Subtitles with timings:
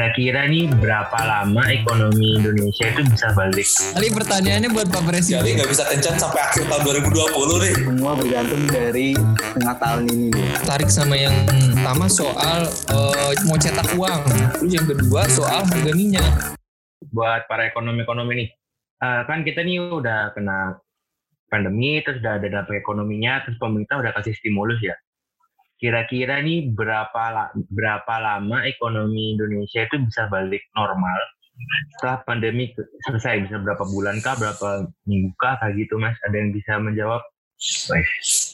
[0.00, 3.68] Kira-kira nih berapa lama ekonomi Indonesia itu bisa balik?
[3.68, 5.44] Kali pertanyaannya buat Pak Presiden.
[5.44, 7.20] Jadi nggak bisa kencan sampai akhir tahun 2020
[7.60, 7.74] nih.
[7.84, 10.32] Semua bergantung dari tengah tahun ini.
[10.64, 11.36] Tarik sama yang
[11.76, 12.64] pertama soal
[12.96, 14.20] uh, mau cetak uang.
[14.56, 16.56] Terus yang kedua soal harga minyak.
[17.12, 18.48] Buat para ekonomi-ekonomi nih,
[19.04, 20.80] uh, kan kita nih udah kena
[21.52, 24.96] pandemi, terus udah ada dampak ekonominya, terus pemerintah udah kasih stimulus ya
[25.80, 31.18] kira-kira nih berapa berapa lama ekonomi Indonesia itu bisa balik normal
[31.96, 32.72] setelah pandemi
[33.08, 37.24] selesai bisa berapa bulan kah berapa minggu kah kayak gitu mas ada yang bisa menjawab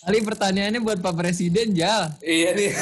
[0.02, 2.10] Kali pertanyaannya buat Pak Presiden ya.
[2.18, 2.72] Iya nih.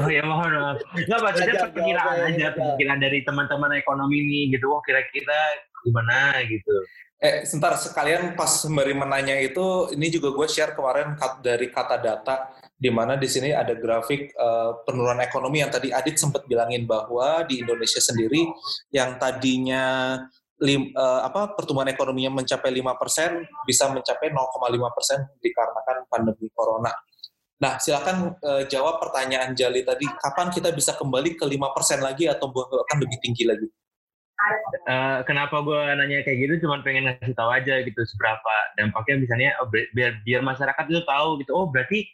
[0.00, 0.80] Oh ya mohon maaf.
[0.96, 4.72] Enggak Pak, saya perkiraan aja, perkiraan dari teman-teman ekonomi nih gitu.
[4.72, 6.72] Oh kira-kira gimana gitu.
[7.20, 11.12] Eh, sebentar sekalian pas sembari menanya itu, ini juga gue share kemarin
[11.44, 12.48] dari kata data
[12.80, 17.44] di mana di sini ada grafik uh, penurunan ekonomi yang tadi Adit sempat bilangin bahwa
[17.44, 18.48] di Indonesia sendiri
[18.88, 20.16] yang tadinya
[20.64, 26.88] lim, uh, apa pertumbuhan ekonominya mencapai 5% bisa mencapai 0,5% dikarenakan pandemi corona.
[27.60, 32.48] Nah, silakan uh, jawab pertanyaan Jali tadi, kapan kita bisa kembali ke 5% lagi atau
[32.48, 33.68] bahkan lebih tinggi lagi?
[34.88, 39.50] Uh, kenapa gue nanya kayak gitu cuma pengen ngasih tahu aja gitu seberapa dampaknya misalnya
[39.60, 42.08] oh, biar biar masyarakat itu tahu gitu oh berarti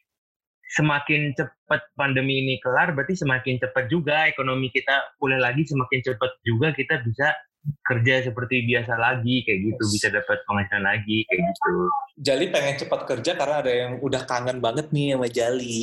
[0.74, 6.32] semakin cepat pandemi ini kelar, berarti semakin cepat juga ekonomi kita pulih lagi, semakin cepat
[6.42, 7.30] juga kita bisa
[7.86, 11.74] kerja seperti biasa lagi kayak gitu bisa dapat penghasilan lagi kayak gitu.
[12.22, 15.78] Jali pengen cepat kerja karena ada yang udah kangen banget nih sama Jali.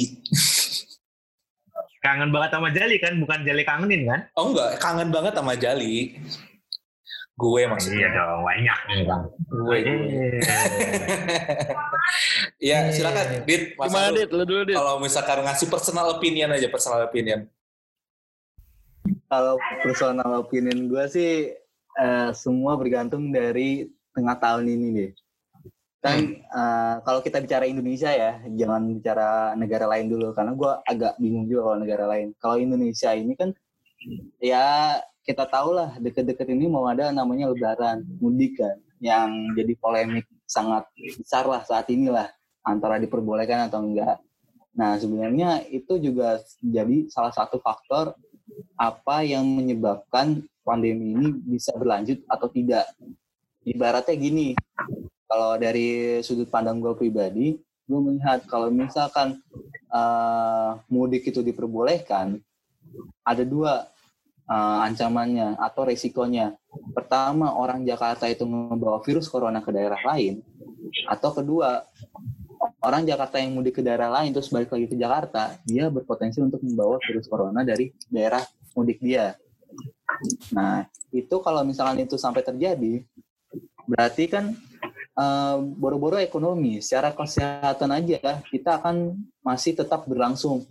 [2.03, 4.21] kangen banget sama Jali kan, bukan Jali kangenin kan?
[4.35, 6.19] Oh enggak, kangen banget sama Jali.
[7.33, 8.05] Gue maksudnya.
[8.05, 8.79] Iya dong, banyak.
[9.49, 9.77] Gue.
[12.63, 13.75] Iya, silakan Dit.
[13.75, 14.29] Gimana Dit?
[14.31, 14.75] Lu dulu Dit.
[14.79, 17.47] Kalau misalkan ngasih personal opinion aja, personal opinion.
[19.27, 21.51] Kalau personal opinion gue sih
[21.99, 25.11] uh, semua bergantung dari tengah tahun ini deh.
[26.03, 31.13] Kan uh, kalau kita bicara Indonesia ya, jangan bicara negara lain dulu karena gue agak
[31.19, 32.31] bingung juga kalau negara lain.
[32.39, 33.51] Kalau Indonesia ini kan
[34.39, 40.27] ya kita tahu lah deket-deket ini mau ada namanya lebaran mudik kan yang jadi polemik
[40.43, 40.87] sangat
[41.19, 42.27] besar lah saat ini lah
[42.63, 44.19] antara diperbolehkan atau enggak.
[44.75, 48.15] Nah sebenarnya itu juga jadi salah satu faktor
[48.75, 52.87] apa yang menyebabkan pandemi ini bisa berlanjut atau tidak.
[53.63, 54.47] Ibaratnya gini,
[55.27, 57.55] kalau dari sudut pandang gue pribadi,
[57.87, 59.39] gue melihat kalau misalkan
[59.91, 62.39] uh, mudik itu diperbolehkan,
[63.23, 63.87] ada dua
[64.47, 66.55] uh, ancamannya atau resikonya.
[66.91, 70.41] Pertama, orang Jakarta itu membawa virus corona ke daerah lain.
[71.07, 71.83] Atau kedua,
[72.83, 76.59] orang Jakarta yang mudik ke daerah lain terus balik lagi ke Jakarta, dia berpotensi untuk
[76.63, 78.43] membawa virus corona dari daerah
[78.75, 79.35] mudik dia.
[80.53, 83.03] Nah, itu kalau misalkan itu sampai terjadi,
[83.87, 84.53] berarti kan
[85.17, 90.63] uh, boro-boro ekonomi, secara kesehatan aja kita akan masih tetap berlangsung.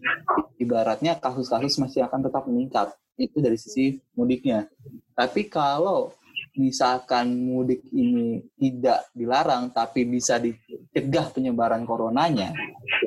[0.60, 4.66] Ibaratnya kasus-kasus masih akan tetap meningkat itu dari sisi mudiknya.
[5.14, 6.10] Tapi kalau
[6.52, 12.52] misalkan mudik ini tidak dilarang tapi bisa dicegah penyebaran coronanya,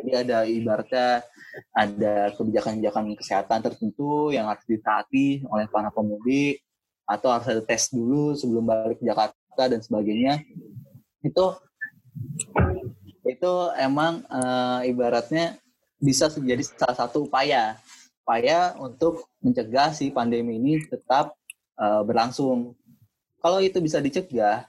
[0.01, 1.21] jadi ada ibaratnya
[1.71, 6.59] ada kebijakan-kebijakan kesehatan tertentu yang harus ditaati oleh para pemudik
[7.05, 10.41] atau harus ada tes dulu sebelum balik ke Jakarta dan sebagainya
[11.21, 11.45] itu
[13.25, 14.41] itu emang e,
[14.89, 15.57] ibaratnya
[16.01, 17.77] bisa menjadi salah satu upaya
[18.25, 21.37] upaya untuk mencegah si pandemi ini tetap
[21.77, 22.73] uh, berlangsung.
[23.37, 24.65] Kalau itu bisa dicegah,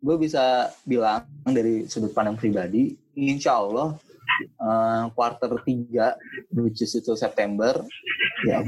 [0.00, 4.00] gue bisa bilang dari sudut pandang pribadi, insya Allah
[4.56, 7.84] uh, quarter 3, which is itu September,
[8.48, 8.64] ya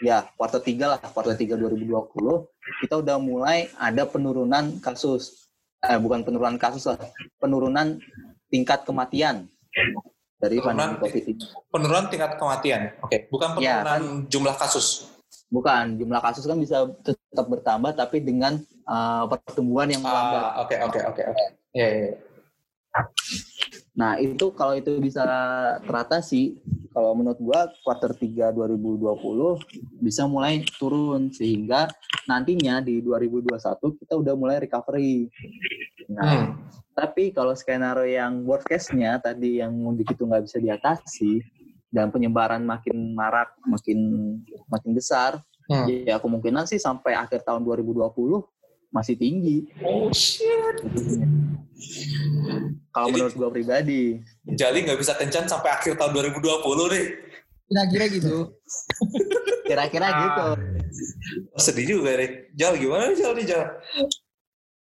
[0.00, 1.92] ya quarter 3 lah, quarter 3 2020,
[2.88, 5.52] kita udah mulai ada penurunan kasus,
[5.84, 6.96] eh, bukan penurunan kasus lah,
[7.36, 8.00] penurunan
[8.48, 9.44] tingkat kematian
[10.40, 11.44] dari penurunan, pandemi COVID ini.
[11.68, 13.20] Penurunan tingkat kematian, oke, okay.
[13.28, 14.02] bukan ya, penurunan ya, kan,
[14.32, 14.86] jumlah kasus.
[15.50, 18.56] Bukan, jumlah kasus kan bisa tetap bertambah, tapi dengan
[18.88, 20.64] uh, pertumbuhan yang melambat.
[20.64, 21.44] Oke, oke, oke, oke.
[21.76, 22.10] Ya, ya.
[23.94, 25.22] Nah, itu kalau itu bisa
[25.84, 26.58] teratasi,
[26.90, 31.86] kalau menurut gua quarter 3 2020 bisa mulai turun sehingga
[32.26, 35.28] nantinya di 2021 kita udah mulai recovery.
[36.10, 36.70] Nah, hmm
[37.00, 41.40] tapi kalau skenario yang worst case-nya tadi yang mudik itu nggak bisa diatasi
[41.88, 43.98] dan penyebaran makin marak, makin
[44.68, 45.40] makin besar,
[45.72, 46.06] hmm.
[46.06, 48.12] ya kemungkinan sih sampai akhir tahun 2020
[48.90, 49.70] masih tinggi.
[49.86, 50.82] Oh shit.
[52.90, 54.18] Kalau menurut gua pribadi.
[54.44, 57.06] Jali nggak bisa kencan sampai akhir tahun 2020 deh.
[57.70, 58.36] Kira-kira gitu.
[59.70, 60.46] Kira-kira gitu.
[61.54, 62.50] Sedih juga deh.
[62.58, 63.64] Jal gimana nih Jal nih Jal?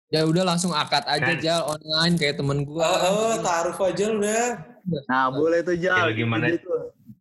[0.07, 1.43] Ya udah langsung akad aja Kan.
[1.43, 2.79] Jal online kayak temen gue.
[2.79, 4.47] Oh, oh taruh aja udah.
[5.11, 6.15] Nah, boleh tuh Jal.
[6.15, 6.55] Ya, gimana?
[6.55, 6.71] Gitu.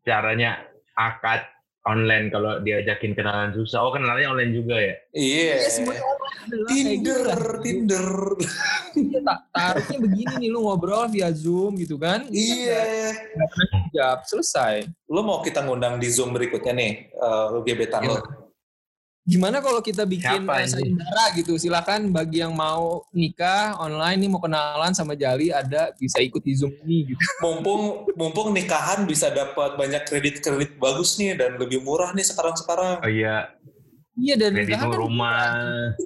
[0.06, 0.62] Caranya
[0.94, 1.42] akad
[1.86, 3.86] online kalau diajakin kenalan susah.
[3.86, 4.96] Oh kenalannya online juga ya?
[5.14, 5.54] Iya.
[5.56, 5.70] Ya,
[6.46, 7.62] adalah kayak Tinder, gitu.
[7.66, 8.08] Tinder.
[8.96, 12.26] Iya, tak taruhnya begini nih lu ngobrol via Zoom gitu kan.
[12.30, 13.14] Iya.
[13.34, 14.76] Nggak pernah jawab, selesai.
[15.10, 18.45] Lo mau kita ngundang di Zoom berikutnya nih, uh, gebetan lo.
[19.26, 21.58] Gimana kalau kita bikin sayembara gitu?
[21.58, 26.54] Silakan bagi yang mau nikah online nih mau kenalan sama Jali ada bisa ikut di
[26.54, 27.22] Zoom ini gitu.
[27.44, 33.02] Mumpung mumpung nikahan bisa dapat banyak kredit-kredit bagus nih dan lebih murah nih sekarang-sekarang.
[33.02, 33.50] Oh iya,
[34.14, 35.42] Iya dan kredit nikahan kan rumah.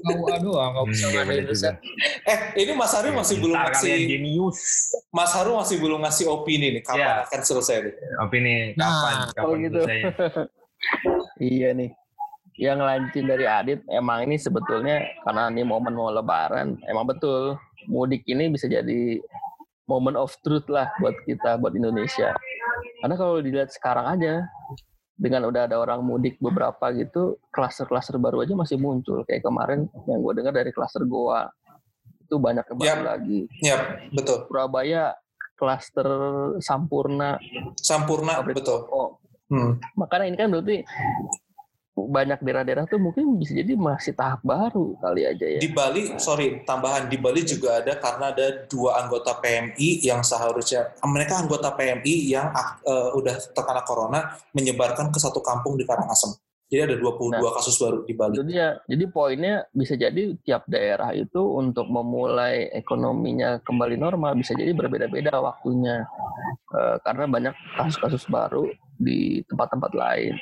[0.02, 1.52] KUA doang, nggak Hmm, bisa iya, bener juga.
[1.52, 1.76] resep.
[2.24, 4.60] Eh, ini Mas Haru masih belum Pintar kalian ngasih jenius.
[5.12, 7.14] Mas Haru masih belum ngasih opini nih kapan Iya.
[7.28, 7.94] akan selesai nih.
[8.18, 9.14] Opini kapan?
[9.14, 9.80] Nah, kapan gitu.
[9.84, 10.08] selesainya?
[11.38, 11.92] Iya nih.
[12.60, 17.56] Yang lancin dari Adit emang ini sebetulnya karena ini momen mau lebaran, emang betul
[17.88, 19.24] mudik ini bisa jadi
[19.88, 22.36] moment of truth lah buat kita, buat Indonesia.
[23.00, 24.44] Karena kalau dilihat sekarang aja,
[25.20, 29.24] dengan udah ada orang mudik beberapa gitu, klaster-klaster baru aja masih muncul.
[29.24, 31.48] Kayak kemarin yang gue dengar dari klaster Goa,
[32.24, 33.00] itu banyak yang baru Yap.
[33.04, 33.40] lagi.
[33.64, 33.78] Ya,
[34.12, 34.46] betul.
[34.48, 35.16] Surabaya,
[35.56, 36.08] klaster
[36.60, 37.40] Sampurna,
[37.80, 38.84] Sampurna, pabrik betul.
[38.84, 39.10] rokok.
[39.50, 39.82] Hmm.
[39.98, 40.78] Makanya ini kan berarti
[42.08, 45.60] banyak daerah-daerah tuh mungkin bisa jadi masih tahap baru kali aja ya.
[45.60, 50.96] Di Bali, sorry, tambahan di Bali juga ada karena ada dua anggota PMI yang seharusnya
[51.04, 52.54] mereka anggota PMI yang
[52.86, 54.20] eh, udah terkena corona
[54.56, 56.32] menyebarkan ke satu kampung di Karangasem.
[56.70, 58.34] Jadi ada 22 kasus baru di Bali.
[58.38, 58.78] Itu dia.
[58.86, 65.34] Jadi poinnya bisa jadi tiap daerah itu untuk memulai ekonominya kembali normal bisa jadi berbeda-beda
[65.42, 66.06] waktunya.
[66.70, 68.70] Eh, karena banyak kasus-kasus baru
[69.02, 70.38] di tempat-tempat lain.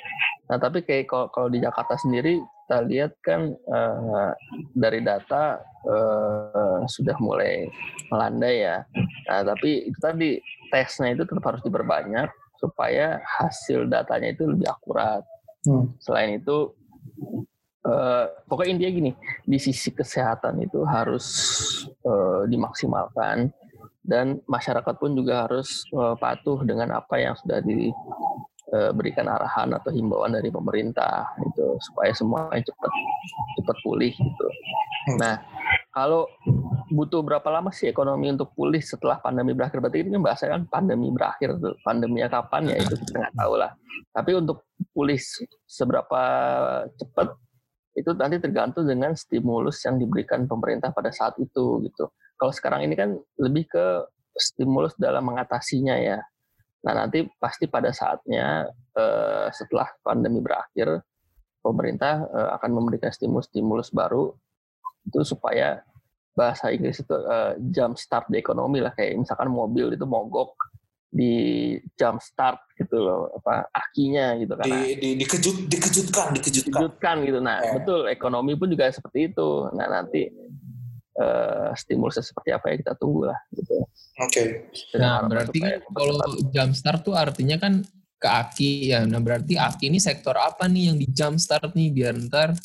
[0.51, 4.31] Nah, tapi kayak kalau, kalau di Jakarta sendiri kita lihat kan eh,
[4.75, 7.71] dari data eh, sudah mulai
[8.11, 8.83] melandai ya.
[9.31, 10.35] Nah, tapi itu tadi
[10.67, 12.27] tesnya itu tetap harus diperbanyak
[12.59, 15.23] supaya hasil datanya itu lebih akurat.
[15.67, 15.91] Hmm.
[15.99, 16.71] Selain itu,
[17.83, 19.11] eh, pokoknya intinya gini,
[19.43, 21.27] di sisi kesehatan itu harus
[21.91, 23.51] eh, dimaksimalkan
[24.07, 30.35] dan masyarakat pun juga harus eh, patuh dengan apa yang sudah diberikan arahan atau himbauan
[30.35, 32.91] dari pemerintah gitu supaya semuanya cepat
[33.59, 34.47] cepat pulih gitu.
[35.11, 35.17] Hmm.
[35.19, 35.35] Nah,
[35.91, 36.31] kalau
[36.87, 39.83] butuh berapa lama sih ekonomi untuk pulih setelah pandemi berakhir?
[39.83, 41.49] Berarti ini kan bahasanya kan pandemi berakhir.
[41.83, 43.71] Pandeminya kapan ya itu kita nggak tahu lah.
[44.15, 44.57] Tapi untuk
[44.95, 46.21] pulih se- seberapa
[46.95, 47.27] cepat
[47.97, 52.13] itu nanti tergantung dengan stimulus yang diberikan pemerintah pada saat itu gitu.
[52.37, 53.85] Kalau sekarang ini kan lebih ke
[54.37, 56.21] stimulus dalam mengatasinya ya.
[56.85, 61.01] Nah nanti pasti pada saatnya eh, setelah pandemi berakhir
[61.65, 64.29] pemerintah eh, akan memberikan stimulus-stimulus baru
[65.09, 65.81] itu supaya
[66.37, 70.53] bahasa Inggris itu eh, jump start the ekonomi lah kayak misalkan mobil itu mogok
[71.09, 71.33] di
[71.97, 76.69] jump start gitu loh apa akinya gitu kan Di, di, dikejut, dikejutkan, dikejutkan.
[76.69, 77.73] dikejutkan gitu nah Eh.
[77.81, 80.29] betul ekonomi pun juga seperti itu nah nanti
[81.17, 83.81] eh, stimulusnya seperti apa ya kita tunggu lah gitu
[84.17, 84.65] Oke.
[84.89, 86.17] Dengan Nah, berarti kan kalau
[86.49, 87.85] jumpstart tuh artinya kan
[88.17, 89.05] ke Aki ya.
[89.05, 92.57] Nah, berarti Aki ini sektor apa nih yang di jumpstart nih biar ntar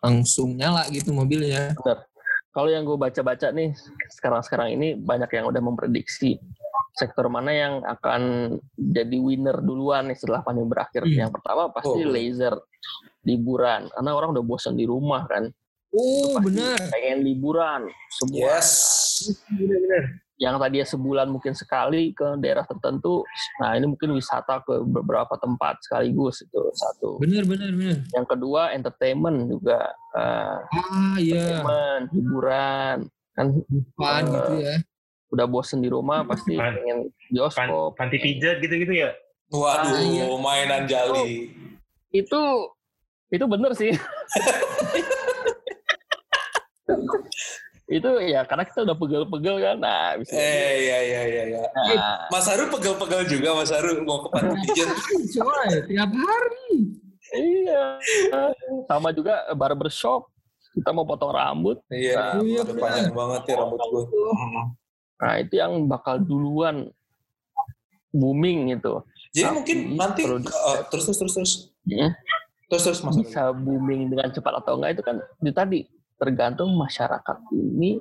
[0.00, 1.76] langsung nyala gitu mobilnya.
[2.50, 3.74] Kalau yang gue baca-baca nih
[4.10, 6.38] sekarang-sekarang ini banyak yang udah memprediksi
[6.98, 11.06] sektor mana yang akan jadi winner duluan nih setelah pandemi berakhir.
[11.06, 11.26] Hmm.
[11.26, 12.10] Yang pertama pasti Oh.
[12.10, 12.54] laser
[13.22, 15.48] liburan karena orang udah bosan di rumah kan.
[15.90, 16.78] Oh, benar.
[16.90, 18.58] Pengen liburan semua.
[18.58, 18.70] Yes.
[20.40, 23.20] Yang tadinya sebulan mungkin sekali ke daerah tertentu,
[23.60, 27.20] nah ini mungkin wisata ke beberapa tempat sekaligus itu satu.
[27.20, 28.00] Benar, benar, benar.
[28.08, 29.84] Yang kedua entertainment juga
[30.16, 31.60] eh, Ah, iya.
[31.60, 32.96] entertainment, hiburan
[33.30, 33.46] kan
[33.94, 34.74] Pan Eh, gitu ya.
[35.30, 37.90] udah bosen di rumah pasti Pan- pengen Pan, bioskop.
[37.94, 39.12] panti pijat gitu-gitu ya?
[39.46, 40.24] Waduh, Ah, iya.
[40.34, 41.52] mainan jali.
[42.08, 42.40] Itu
[43.28, 43.92] itu bener sih.
[47.90, 49.76] itu ya karena kita udah pegel-pegel kan.
[49.76, 50.30] Nah, bisa.
[50.30, 50.40] Eh,
[50.80, 51.62] iya, iya, iya, iya.
[51.90, 54.88] Nah, Mas Haru pegel-pegel juga, Mas Haru mau ke panti pijat.
[55.34, 56.70] Coy, tiap hari.
[57.32, 57.98] iya.
[58.86, 60.30] Sama juga barbershop.
[60.70, 61.82] Kita mau potong rambut.
[61.88, 62.78] Iya, Iya, udah bener.
[62.80, 64.02] panjang banget ya rambut gue.
[65.18, 66.94] Nah, itu yang bakal duluan
[68.10, 69.02] booming gitu.
[69.30, 72.10] Jadi Tapi mungkin nanti perlu di- eh, terus terus terus terus Hmm.
[72.66, 73.14] terus terus Mas.
[73.16, 75.80] Bisa booming dengan cepat atau enggak itu kan itu tadi
[76.20, 77.96] tergantung masyarakat ini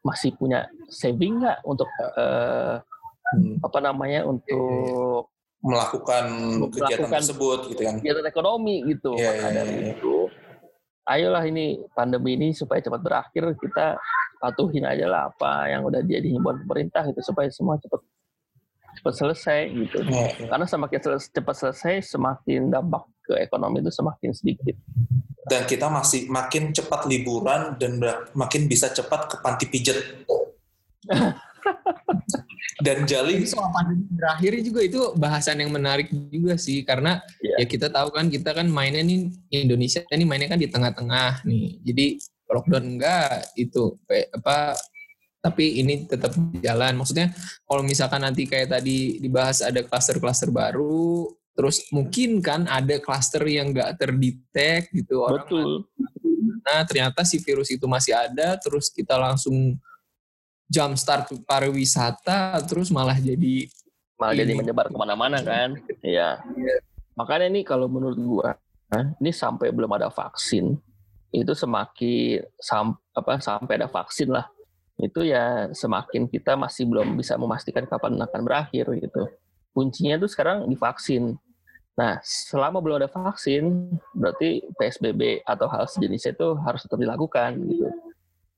[0.00, 1.86] masih punya saving nggak untuk
[2.16, 2.80] eh,
[3.26, 3.58] Hmm.
[3.58, 5.26] apa namanya untuk
[5.58, 6.24] melakukan,
[6.70, 7.94] kegiatan Melakukan tersebut gitu kan.
[7.98, 9.18] kegiatan ekonomi gitu.
[9.18, 9.90] Iya, Maka iya, dari iya.
[9.98, 10.14] itu,
[11.10, 13.98] ayolah ini pandemi ini supaya cepat berakhir kita
[14.38, 17.98] patuhin aja lah apa yang udah jadi himbauan pemerintah gitu supaya semua cepat
[19.02, 20.06] cepat selesai gitu.
[20.06, 20.46] Iya.
[20.46, 20.98] Karena semakin
[21.34, 24.78] cepat selesai, semakin dampak ke ekonomi itu semakin sedikit.
[25.46, 27.98] Dan kita masih makin cepat liburan dan
[28.34, 29.98] makin bisa cepat ke panti pijet.
[32.86, 37.62] dan Jali Ini soal pandemi berakhir juga itu bahasan yang menarik juga sih karena Iya.
[37.62, 41.80] ya kita tahu kan kita kan mainnya nih Indonesia ini mainnya kan di tengah-tengah nih.
[41.82, 42.06] Jadi
[42.46, 43.98] lockdown enggak itu
[44.34, 44.76] apa
[45.40, 46.98] tapi ini tetap jalan.
[46.98, 47.30] Maksudnya
[47.64, 53.72] kalau misalkan nanti kayak tadi dibahas ada klaster-klaster baru terus mungkin kan ada klaster yang
[53.72, 55.70] enggak terdetek gitu orang Betul.
[56.60, 59.80] nah ternyata si virus itu masih ada terus kita langsung
[60.68, 63.66] jump start pariwisata terus malah jadi
[64.16, 64.60] Malah jadi Ini.
[64.64, 65.76] menyebar ke mana-mana kan.
[66.00, 66.40] Iya.
[67.16, 68.56] Makanya nih kalau menurut gua,
[69.20, 70.76] ini sampai belum ada vaksin,
[71.32, 74.48] itu semakin sam, apa sampai ada vaksin lah,
[74.96, 79.28] itu ya semakin kita masih belum bisa memastikan kapan akan berakhir gitu.
[79.76, 81.36] Kuncinya itu sekarang divaksin.
[81.96, 87.88] Nah, selama belum ada vaksin, berarti PSBB atau hal sejenisnya itu harus tetap dilakukan gitu.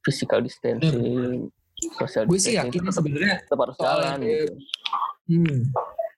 [0.02, 1.46] Physical distancing,
[1.98, 4.54] social gue sih distancing yakin tetap, sebenarnya tetap harus soal jalan gitu.
[5.30, 5.58] hmm,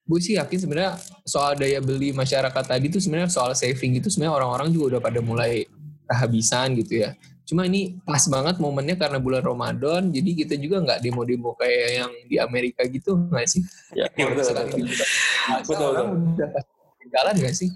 [0.08, 0.92] gue sih yakin sebenarnya
[1.28, 5.20] soal daya beli masyarakat tadi itu sebenarnya soal saving itu sebenarnya orang-orang juga udah pada
[5.20, 5.68] mulai
[6.08, 7.12] kehabisan gitu ya
[7.44, 12.10] cuma ini pas banget momennya karena bulan Ramadan jadi kita juga nggak demo-demo kayak yang
[12.30, 14.86] di Amerika gitu nggak sih Ya, Iya, betul, betul.
[14.86, 16.79] puasa, Betul, orang udah pasti
[17.10, 17.68] jalan nggak sih?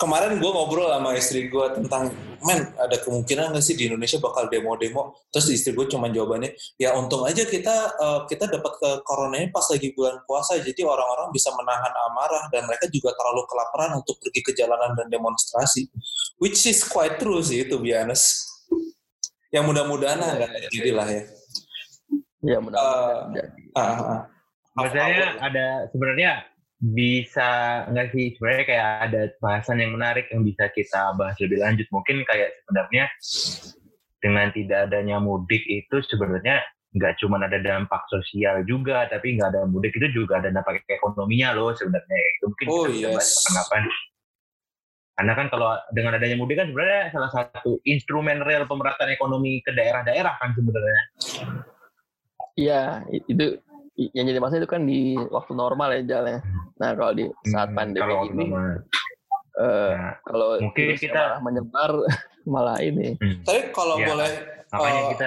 [0.00, 2.10] Kemarin gue ngobrol sama istri gue tentang
[2.42, 5.14] men ada kemungkinan nggak sih di Indonesia bakal demo-demo?
[5.30, 9.52] Terus istri gue cuma jawabannya ya untung aja kita eh, kita dapat ke corona ini
[9.52, 14.16] pas lagi bulan puasa jadi orang-orang bisa menahan amarah dan mereka juga terlalu kelaparan untuk
[14.18, 15.86] pergi ke jalanan dan demonstrasi.
[16.40, 18.48] Which is quite true sih itu biasa
[19.48, 21.22] yang mudah-mudahan lah nggak terjadi lah ya.
[22.44, 23.60] Ya mudah-mudahan jadi.
[23.76, 24.20] Ah, ah, ah.
[24.78, 26.30] Maksudnya ada sebenarnya
[26.78, 31.86] bisa nggak sih sebenarnya kayak ada bahasan yang menarik yang bisa kita bahas lebih lanjut.
[31.90, 33.04] Mungkin kayak sebenarnya
[34.18, 39.62] dengan tidak adanya mudik itu sebenarnya nggak cuma ada dampak sosial juga tapi nggak ada
[39.68, 42.18] mudik itu juga ada dampak ekonominya loh sebenarnya.
[42.38, 43.34] Itu mungkin Oh, kita bisa bahas yes.
[43.42, 43.82] kapan-kapan
[45.18, 49.74] karena kan kalau dengan adanya mudik kan sebenarnya salah satu instrumen real pemerataan ekonomi ke
[49.74, 51.02] daerah-daerah kan sebenarnya.
[52.54, 53.58] Iya, itu
[53.98, 56.40] yang jadi masalah itu kan di waktu normal ya jalannya.
[56.76, 58.70] Nah kalau di saat Hmm, pandemi kalau ini, normal.
[59.58, 61.90] eh, Nah, kalau mungkin kita- malah menyebar,
[62.48, 63.08] malah ini.
[63.14, 63.42] hmm.
[63.42, 64.06] tapi kalau Iya.
[64.06, 64.30] boleh
[64.68, 65.10] makanya Oh.
[65.12, 65.26] kita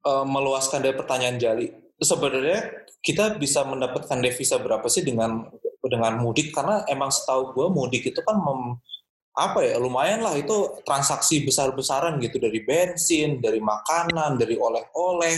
[0.00, 1.68] eh, meluaskan dari pertanyaan Jali.
[1.98, 2.60] Sebenarnya
[2.98, 5.44] kita bisa mendapatkan devisa berapa sih dengan
[5.80, 6.50] dengan mudik?
[6.50, 8.78] Karena emang setahu gue mudik itu kan mem-
[9.34, 10.50] apa ya lumayan lah itu
[10.82, 15.36] transaksi besar-besaran gitu dari bensin, dari makanan, dari oleh-oleh,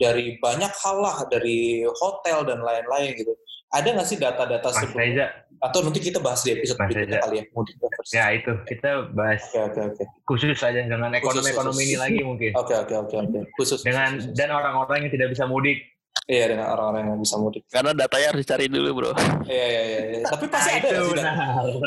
[0.00, 3.36] dari banyak hal lah, dari hotel dan lain-lain gitu.
[3.70, 5.30] Ada nggak sih data-data sebelumnya?
[5.60, 7.76] Atau nanti kita bahas di episode Mas berikutnya kali ya mudik
[8.10, 12.00] ya itu kita bahas Oke oke oke khusus saja dengan ekonomi-ekonomi ini khusus.
[12.00, 14.32] lagi mungkin oke oke oke oke khusus dengan khusus.
[14.32, 15.84] dan orang-orang yang tidak bisa mudik
[16.26, 17.62] iya dengan orang-orang yang bisa mudik.
[17.68, 19.12] Karena datanya harus dicari dulu bro.
[19.44, 20.00] Iya iya iya.
[20.16, 20.20] iya.
[20.26, 20.96] Tapi pasti Nah, ada sih?
[20.96, 21.34] Dat- benar.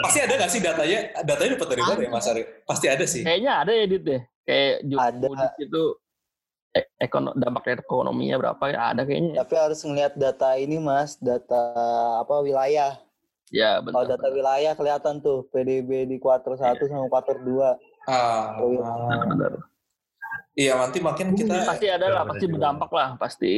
[0.06, 1.00] Pasti ada nggak sih datanya?
[1.26, 2.44] Datanya dapat dari mana ya Mas Ari?
[2.64, 3.22] Pasti ada sih.
[3.26, 4.22] Kayaknya ada ya Dit deh.
[4.46, 4.74] Kayak
[5.18, 5.84] mudik itu
[6.98, 9.46] ekono, dampak ekonominya berapa ya ada kayaknya.
[9.46, 11.62] Tapi harus ngelihat data ini mas, data
[12.20, 12.98] apa wilayah.
[13.54, 14.18] Ya Kalau benar.
[14.18, 17.78] data wilayah kelihatan tuh PDB di kuartal 1 sama kuartal 2.
[18.10, 19.54] Ah, benar, benar.
[20.58, 22.54] iya nanti makin kita Pasti ada lah, Benar, pasti benar.
[22.58, 23.54] berdampak lah, pasti.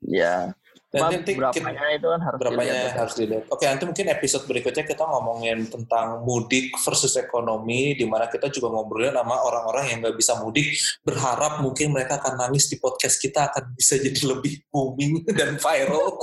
[0.00, 0.56] Ya.
[0.94, 2.94] Cuma nanti kita, berapanya itu kan harus berapanya dilihat.
[3.02, 3.44] harus dilihat.
[3.50, 8.70] Oke nanti mungkin episode berikutnya kita ngomongin tentang mudik versus ekonomi, di mana kita juga
[8.70, 10.70] ngobrolin sama orang-orang yang nggak bisa mudik,
[11.02, 16.14] berharap mungkin mereka akan nangis di podcast kita akan bisa jadi lebih booming dan viral.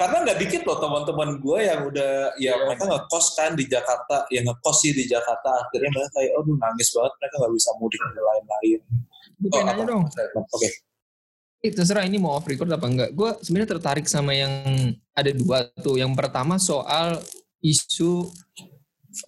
[0.00, 2.64] Karena nggak dikit loh teman-teman gue yang udah ya Iya.
[2.64, 6.88] mereka ngekos kan di Jakarta, yang ngekos sih di Jakarta akhirnya mereka kayak aduh nangis
[6.96, 8.80] banget mereka nggak bisa mudik dan lain-lain.
[9.40, 9.82] Oh, apa?
[9.84, 10.04] dong
[10.56, 10.89] Oke.
[11.60, 13.10] Eh, terserah ini mau off record apa enggak.
[13.12, 14.48] Gue sebenarnya tertarik sama yang
[15.12, 16.00] ada dua tuh.
[16.00, 17.20] Yang pertama soal
[17.60, 18.32] isu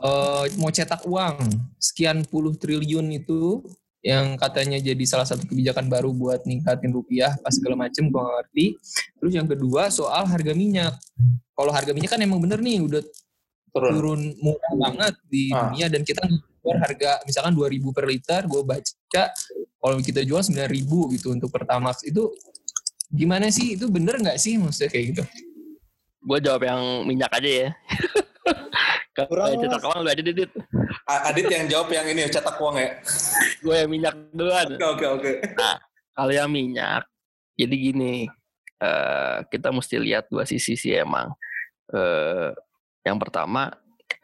[0.01, 1.37] eh, mau cetak uang
[1.77, 3.61] sekian puluh triliun itu
[4.03, 8.35] yang katanya jadi salah satu kebijakan baru buat ningkatin rupiah pas segala macem gue gak
[8.41, 8.67] ngerti.
[9.21, 10.97] Terus yang kedua soal harga minyak.
[11.53, 13.03] Kalau harga minyak kan emang bener nih udah
[13.73, 13.93] Turun.
[13.93, 15.69] turun murah banget di Ah.
[15.69, 16.25] dunia dan kita
[16.63, 19.25] jual harga misalkan 2000 per liter gue baca
[19.83, 22.31] kalau kita jual 9000 gitu untuk pertamax itu
[23.11, 25.23] gimana sih itu bener nggak sih maksudnya kayak gitu
[26.23, 27.69] gue jawab yang minyak aja ya.
[29.13, 30.51] Kalau Kurang, cetak uang lu aja Dit.
[31.05, 32.97] A- Adit yang jawab yang ini cetak uang ya.
[33.61, 34.73] Gue yang minyak duluan.
[34.73, 35.33] Oke oke oke.
[36.17, 37.05] Kalau yang minyak,
[37.53, 38.25] jadi gini,
[38.81, 41.29] eh, kita mesti lihat dua sisi sih emang.
[41.93, 42.57] Eh,
[43.05, 43.69] yang pertama,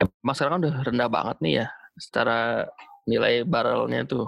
[0.01, 1.67] emang sekarang kan udah rendah banget nih ya,
[1.99, 2.67] secara
[3.05, 4.27] nilai barrelnya tuh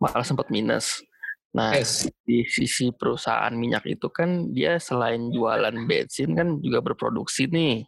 [0.00, 1.04] malah sempat minus.
[1.50, 2.06] Nah, Yes.
[2.22, 7.84] di sisi perusahaan minyak itu kan dia selain jualan bensin kan juga berproduksi nih,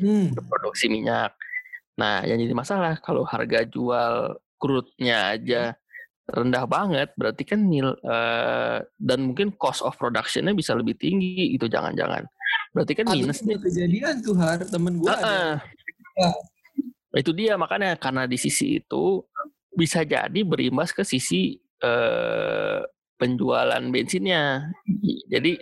[0.00, 0.32] Hmm.
[0.32, 1.36] berproduksi minyak.
[2.00, 5.76] Nah, yang jadi masalah kalau harga jual crude-nya aja
[6.24, 11.68] rendah banget, berarti kan nil eh, dan mungkin cost of production-nya bisa lebih tinggi itu
[11.68, 12.24] jangan-jangan.
[12.72, 13.60] Berarti kan Ada minus nih.
[13.60, 15.20] kejadian tuh har temen gue ada.
[15.20, 15.52] Heeh.
[16.16, 16.30] Ya.
[17.14, 19.22] Itu dia makanya karena di sisi itu
[19.74, 22.80] bisa jadi berimbas ke sisi eh,
[23.14, 24.70] penjualan bensinnya.
[25.30, 25.58] Jadi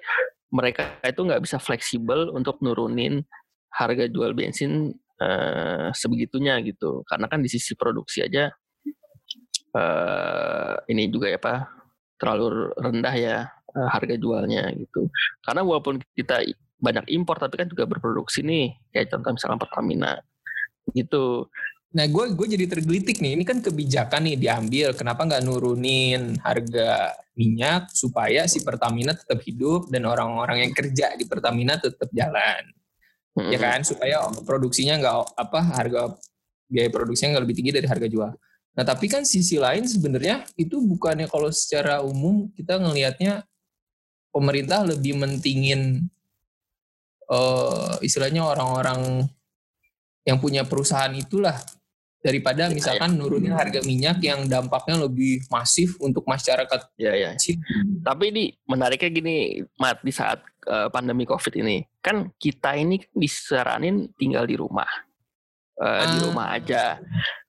[0.52, 3.24] mereka itu nggak bisa fleksibel untuk nurunin
[3.72, 7.04] harga jual bensin eh, sebegitunya gitu.
[7.04, 8.48] Karena kan di sisi produksi aja
[9.76, 11.68] eh, ini juga ya pak
[12.16, 13.36] terlalu rendah ya
[13.76, 15.08] eh, harga jualnya gitu.
[15.44, 16.44] Karena walaupun kita
[16.82, 20.12] banyak impor tapi kan juga berproduksi nih kayak contoh misalnya Pertamina
[20.90, 21.46] gitu.
[21.92, 23.36] Nah gue gue jadi tergelitik nih.
[23.36, 24.96] Ini kan kebijakan nih diambil.
[24.96, 31.24] Kenapa nggak nurunin harga minyak supaya si Pertamina tetap hidup dan orang-orang yang kerja di
[31.28, 32.64] Pertamina tetap jalan,
[33.36, 33.84] ya kan?
[33.84, 36.02] Supaya produksinya nggak apa harga
[36.72, 38.32] biaya produksinya nggak lebih tinggi dari harga jual.
[38.72, 43.44] Nah tapi kan sisi lain sebenarnya itu bukannya kalau secara umum kita ngelihatnya
[44.32, 46.08] pemerintah lebih mentingin
[47.28, 49.28] eh, istilahnya orang-orang
[50.22, 51.58] yang punya perusahaan itulah
[52.22, 57.30] daripada Ya, misalkan nurunin harga minyak yang dampaknya lebih masif untuk masyarakat Ya ya.
[58.06, 59.36] Tapi ini menariknya gini,
[59.76, 64.86] Mat, di saat eh, pandemi COVID ini, kan kita ini kan disaranin tinggal di rumah,
[65.74, 66.22] di Ah.
[66.22, 67.02] rumah aja.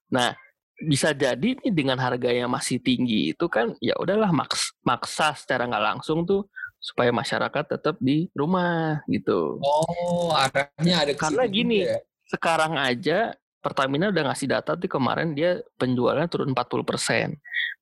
[0.10, 0.34] Nah,
[0.82, 5.70] bisa jadi nih dengan harga yang masih tinggi itu kan, ya udahlah maks maksa secara
[5.70, 6.50] nggak langsung tuh
[6.82, 9.62] supaya masyarakat tetap di rumah gitu.
[9.62, 12.02] Oh, arahnya ada Karena gini, ya.
[12.34, 17.38] Sekarang aja Pertamina udah ngasih data tuh kemarin dia penjualannya turun 40%.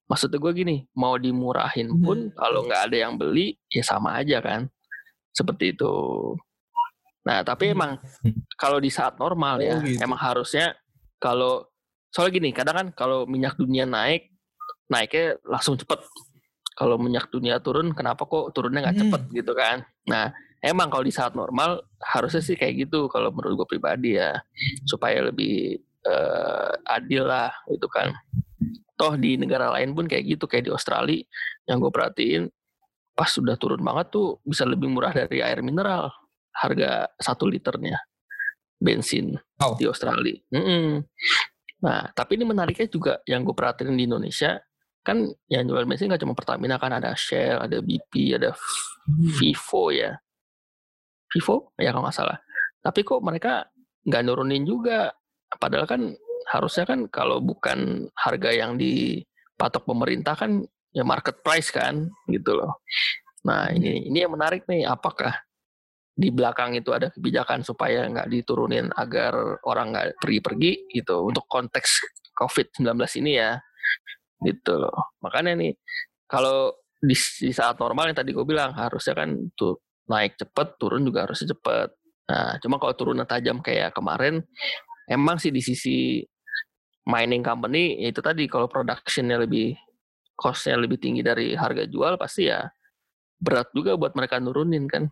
[0.05, 4.67] Maksudnya gue gini, mau dimurahin pun kalau nggak ada yang beli, ya sama aja kan.
[5.31, 5.89] Seperti itu.
[7.23, 7.73] Nah, tapi Hmm.
[7.79, 7.91] emang
[8.59, 10.03] kalau di saat normal Oh, ya, gitu.
[10.03, 10.75] emang harusnya
[11.17, 11.65] kalau
[12.11, 14.29] soalnya gini, kadang kan kalau minyak dunia naik,
[14.85, 15.97] naiknya langsung cepet.
[16.75, 19.03] Kalau minyak dunia turun, kenapa kok turunnya nggak Hmm.
[19.07, 19.81] cepet gitu kan?
[20.05, 20.29] Nah,
[20.61, 24.37] emang kalau di saat normal harusnya sih kayak gitu kalau menurut gue pribadi ya,
[24.85, 28.13] supaya lebih eh, adil lah gitu kan.
[28.95, 31.25] Toh di negara lain pun kayak gitu, kayak di Australia
[31.65, 32.45] yang gue perhatiin
[33.11, 36.09] pas sudah turun banget tuh bisa lebih murah dari air mineral
[36.55, 37.99] harga satu liternya
[38.81, 39.77] bensin Wow.
[39.77, 40.37] di Australia.
[40.49, 41.05] Mm-mm.
[41.85, 44.57] Nah, tapi ini menariknya juga yang gue perhatiin di Indonesia
[45.01, 48.53] kan yang jual bensin nggak cuma Pertamina kan ada Shell, ada BP, ada
[49.37, 50.13] Vivo ya.
[51.31, 52.37] Vivo ya kalau nggak salah.
[52.81, 53.65] Tapi kok mereka
[54.05, 55.11] nggak nurunin juga.
[55.51, 56.01] Padahal kan
[56.51, 62.83] harusnya kan kalau bukan harga yang dipatok pemerintah kan ya market price kan gitu loh.
[63.47, 64.83] Nah ini ini yang menarik nih.
[64.83, 65.31] Apakah
[66.11, 72.03] di belakang itu ada kebijakan supaya nggak diturunin agar orang nggak pergi-pergi gitu untuk konteks
[72.39, 72.91] COVID-19
[73.23, 73.55] ini ya
[74.43, 75.15] gitu loh.
[75.23, 75.73] Makanya nih
[76.27, 77.15] kalau di,
[77.49, 81.89] saat normal yang tadi gue bilang harusnya kan tuh naik cepet turun juga harusnya cepet.
[82.27, 84.43] Nah cuma kalau turunnya tajam kayak kemarin
[85.07, 86.19] emang sih di sisi
[87.07, 89.73] mining company ya itu tadi kalau productionnya lebih
[90.35, 92.67] costnya lebih tinggi dari harga jual pasti ya
[93.41, 95.09] berat juga buat mereka nurunin kan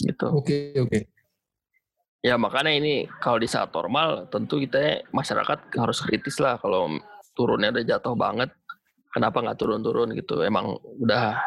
[0.00, 0.28] gitu.
[0.36, 1.08] Oke, oke.
[2.20, 6.92] Ya makanya ini kalau di saat normal tentu kita masyarakat harus kritis lah kalau
[7.32, 8.52] turunnya udah jatuh banget.
[9.10, 10.44] Kenapa nggak turun-turun gitu?
[10.44, 11.40] Emang udah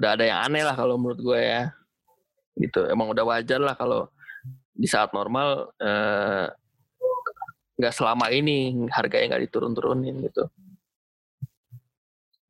[0.00, 1.62] udah ada yang aneh lah kalau menurut gue ya.
[2.54, 2.80] Gitu.
[2.86, 4.06] Emang udah wajar lah kalau
[4.74, 6.46] di saat normal eh,
[7.74, 10.46] nggak selama ini harganya nggak diturun-turunin gitu.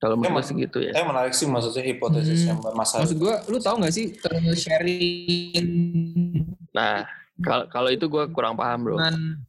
[0.04, 0.92] Kalau menurut segitu ya.
[0.92, 2.60] Eh menarik sih maksudnya hipotesis Hmm.
[2.60, 3.08] yang masalah.
[3.08, 6.44] Maksud gue, lu tahu nggak sih eh, sharing
[6.76, 7.08] Nah
[7.40, 8.96] kalau kalau itu gue kurang paham bro.
[9.00, 9.40] dengan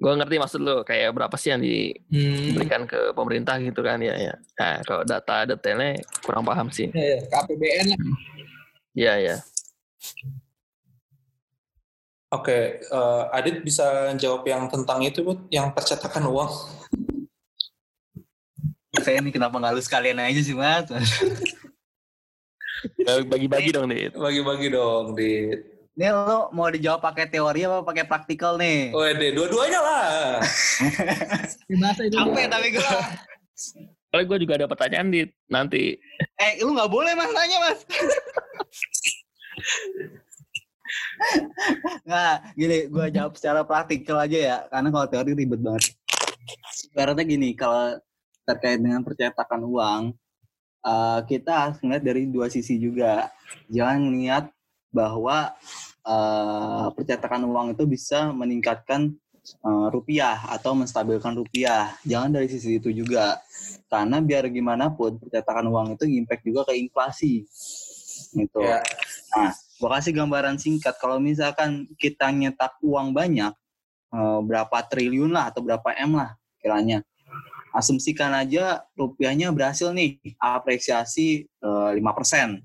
[0.00, 4.16] Gue ngerti maksud lo kayak berapa sih yang hmm, diberikan ke pemerintah gitu kan ya
[4.16, 4.32] ya.
[4.56, 6.88] Nah, kalau data detailnya kurang paham sih.
[6.88, 8.00] ya, ya, KPBN lah.
[8.94, 9.36] Iya ya.
[12.30, 15.50] Oke, eh, Adit bisa jawab yang tentang itu, Bud?
[15.50, 16.50] yang percetakan uang.
[19.02, 20.86] Saya ini kenapa nggak lu sekalian aja sih, Mas?
[23.26, 24.14] Bagi-bagi dong, Dit.
[24.14, 25.58] Bagi-bagi dong, Dit.
[25.98, 28.94] Ini lo mau dijawab pakai teori apa pakai praktikal nih?
[28.94, 30.06] Wede, dua-duanya lah.
[31.82, 32.14] Bahasa itu.
[32.14, 32.90] Capek tapi gue.
[34.10, 35.30] Kalau gue juga ada pertanyaan, Dit.
[35.46, 35.94] Nanti.
[36.34, 37.80] Eh, lu nggak boleh mas nanya mas.
[42.02, 45.94] Nggak, gini, gue jawab secara praktikal aja ya, karena kalau teori ribet banget.
[46.90, 48.02] Ibaratnya gini, kalau
[48.42, 50.02] terkait dengan percetakan uang,
[50.82, 53.30] eh, kita harus melihat dari dua sisi juga.
[53.70, 54.50] Jangan lihat
[54.90, 55.54] bahwa
[56.02, 59.14] eh, percetakan uang itu bisa meningkatkan
[59.46, 61.94] eh, rupiah atau menstabilkan rupiah.
[62.02, 63.38] Jangan dari sisi itu juga.
[63.90, 67.42] Karena biar gimana pun percetakan uang itu impact juga ke inflasi.
[68.30, 68.60] Gitu.
[68.62, 68.78] Ya.
[69.34, 69.50] Nah,
[69.82, 70.94] gua kasih gambaran singkat.
[71.02, 73.50] Kalau misalkan kita nyetak uang banyak,
[74.14, 77.02] eh, berapa triliun lah atau berapa M lah kiranya.
[77.74, 82.62] Asumsikan aja rupiahnya berhasil nih apresiasi eh, 5%.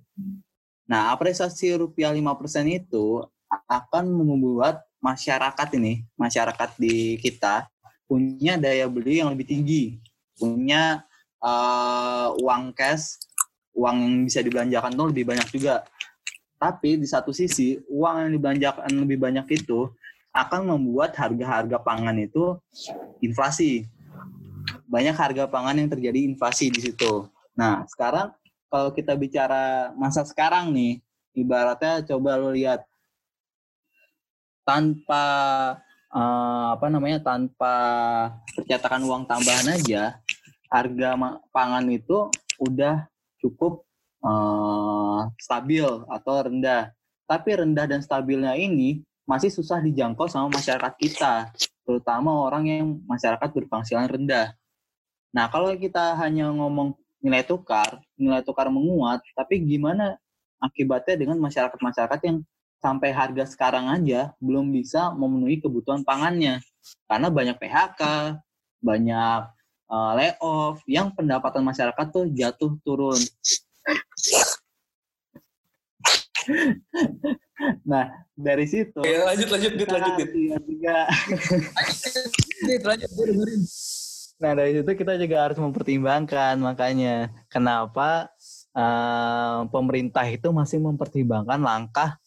[0.85, 3.25] Nah, apresiasi rupiah 5% itu
[3.65, 7.65] akan membuat masyarakat ini, masyarakat di kita
[8.05, 9.97] punya daya beli yang lebih tinggi,
[10.37, 11.01] punya
[11.45, 13.21] eh, uang cash,
[13.77, 15.85] uang yang bisa dibelanjakan tuh lebih banyak juga.
[16.55, 19.91] Tapi di satu sisi, uang yang dibelanjakan lebih banyak itu
[20.35, 22.57] akan membuat harga-harga pangan itu
[23.23, 23.85] inflasi.
[24.89, 27.27] Banyak harga pangan yang terjadi inflasi di situ.
[27.55, 28.35] Nah, sekarang
[28.67, 30.99] kalau kita bicara masa sekarang nih,
[31.35, 32.83] ibaratnya coba lo lihat
[34.67, 35.25] tanpa
[36.11, 37.75] eh, apa namanya tanpa
[38.55, 40.19] percetakan uang tambahan aja,
[40.75, 41.15] harga
[41.55, 42.27] pangan itu
[42.59, 43.07] udah
[43.39, 43.87] cukup
[44.19, 46.91] eh, stabil atau rendah.
[47.25, 51.49] Tapi rendah dan stabilnya ini masih susah dijangkau sama masyarakat kita,
[51.81, 54.53] terutama orang yang masyarakat berpenghasilan rendah.
[55.33, 56.93] Nah, kalau kita hanya ngomong
[57.25, 60.21] nilai tukar, nilai tukar menguat, tapi gimana
[60.61, 62.37] akibatnya dengan masyarakat-masyarakat yang
[62.77, 66.61] sampai harga sekarang aja belum bisa memenuhi kebutuhan pangannya
[67.09, 68.01] karena banyak PHK,
[68.85, 69.41] banyak
[69.89, 73.19] uh, layoff, yang pendapatan masyarakat tuh jatuh turun.
[77.87, 80.29] nah dari situ Ya, lanjut, lanjut, Dit, lanjut, Dit.
[80.67, 80.97] juga
[82.65, 83.61] Dit, lanjut, dengerin.
[84.35, 88.27] Nah dari situ kita juga harus mempertimbangkan makanya kenapa
[88.75, 92.19] eh, pemerintah itu masih mempertimbangkan langkah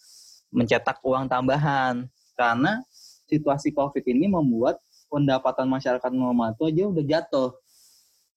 [0.48, 2.80] mencetak uang tambahan karena
[3.28, 7.50] situasi COVID ini membuat pendapatan masyarakat normal itu aja udah jatuh.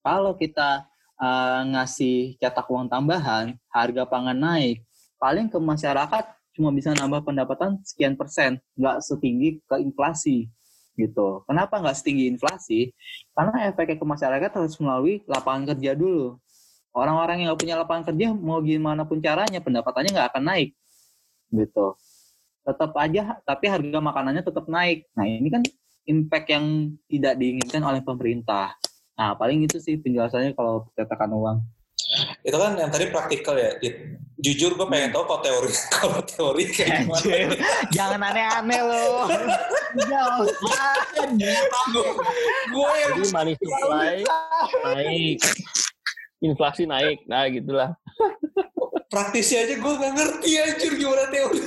[0.01, 0.87] Kalau kita
[1.21, 4.81] eh, ngasih cetak uang tambahan, harga pangan naik,
[5.21, 10.51] paling ke masyarakat cuma bisa nambah pendapatan sekian persen, nggak setinggi ke inflasi
[10.99, 11.43] gitu.
[11.47, 12.91] Kenapa nggak setinggi inflasi?
[13.31, 16.35] Karena efeknya ke masyarakat harus melalui lapangan kerja dulu.
[16.91, 20.69] Orang-orang yang nggak punya lapangan kerja mau gimana pun caranya pendapatannya nggak akan naik,
[21.55, 21.95] gitu.
[22.67, 25.07] Tetap aja, tapi harga makanannya tetap naik.
[25.15, 25.63] Nah ini kan
[26.09, 26.65] impact yang
[27.09, 28.73] tidak diinginkan oleh pemerintah.
[29.17, 31.57] Nah paling itu sih penjelasannya kalau percetakan uang.
[32.41, 34.19] Itu kan yang tadi praktikal ya, Dit.
[34.41, 37.21] Jujur gue pengen tahu kalau teori, kalau teori kayak gimana.
[37.21, 37.49] Anjir,
[37.93, 39.29] jangan aneh-aneh loh.
[40.09, 40.45] Jauh.
[42.73, 44.15] Gue yang Jadi money supply
[44.81, 45.37] naik.
[46.41, 47.21] Inflasi naik.
[47.29, 47.93] Nah, gitulah.
[49.11, 51.61] praktisi aja gue gak ngerti anjir gimana teori.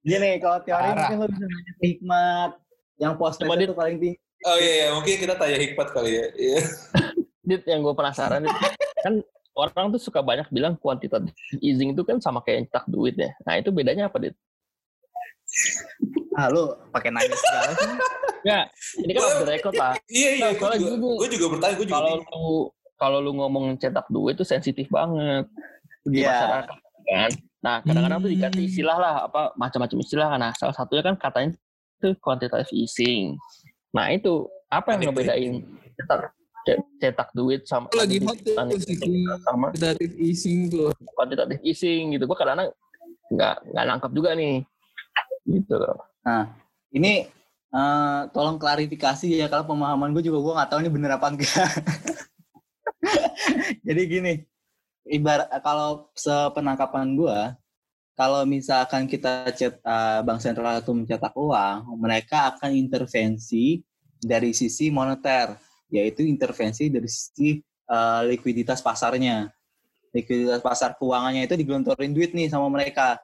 [0.00, 0.96] Gini, kalau teori Parah.
[1.04, 2.50] mungkin lo bisa nanya ke hikmat.
[2.94, 3.66] Yang post Coba, Dit.
[3.66, 4.16] itu paling tinggi.
[4.44, 6.26] Oh iya, iya, mungkin kita tanya hikmat kali ya.
[6.32, 6.60] Iya.
[7.48, 8.54] Dit, yang gue penasaran Dit,
[9.00, 9.14] kan
[9.54, 13.30] orang tuh suka banyak bilang quantitative easing itu kan sama kayak cetak duit ya.
[13.42, 14.34] Nah, itu bedanya apa, Dit?
[16.34, 17.90] Ah, lu pakai nanya segala sih.
[18.44, 19.94] Ya, ini kan off the record lah.
[20.06, 22.26] Iya, iya, Nah, gue juga, gue juga bertanya, gue juga Kalau bingung.
[22.28, 22.46] lu
[22.94, 25.46] kalau lu ngomong cetak duit itu sensitif banget
[26.04, 26.30] di Iya.
[26.30, 27.30] masyarakat kan.
[27.64, 28.68] Nah, kadang-kadang tuh dikasih Hmm.
[28.68, 30.38] istilah lah apa macam-macam istilah kan.
[30.38, 31.56] Nah, salah satunya kan katanya
[31.96, 33.40] itu quantitative easing.
[33.88, 35.64] Nah, itu apa yang ngebedain
[35.96, 36.20] cetak
[36.68, 40.92] ce- cetak duit sama Lagi hot sama quantitative easing tuh.
[41.16, 42.28] quantitative easing gitu.
[42.28, 42.68] Gua kadang-kadang
[43.32, 44.60] nggak nggak nangkep juga nih.
[45.48, 45.96] Gitu loh.
[46.20, 46.52] Nah,
[46.92, 47.24] ini
[47.74, 51.68] eh, tolong klarifikasi ya kalau pemahaman gue juga gue nggak tahu ini bener apa enggak.
[53.86, 54.32] Jadi gini,
[55.08, 57.40] ibarat kalau sepenangkapan gue,
[58.14, 63.82] kalau misalkan kita cet, eh, bank sentral itu mencetak uang, mereka akan intervensi
[64.22, 65.58] dari sisi moneter,
[65.90, 67.58] yaitu intervensi dari sisi
[67.90, 69.50] eh, likuiditas pasarnya.
[70.14, 73.18] Likuiditas pasar keuangannya itu digelontorin duit nih sama mereka.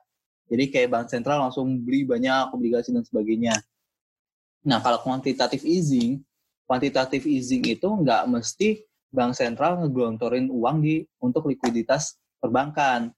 [0.51, 3.55] Jadi kayak bank sentral langsung beli banyak obligasi dan sebagainya.
[4.67, 6.21] Nah kalau quantitative easing,
[6.67, 13.11] quantitative easing itu nggak mesti bank sentral ngegelontorin uang di untuk likuiditas perbankan.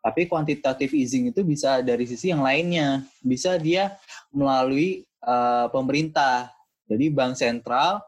[0.00, 4.00] Tapi quantitative easing itu bisa dari sisi yang lainnya, bisa dia
[4.32, 6.48] melalui uh, pemerintah.
[6.88, 8.00] Jadi bank sentral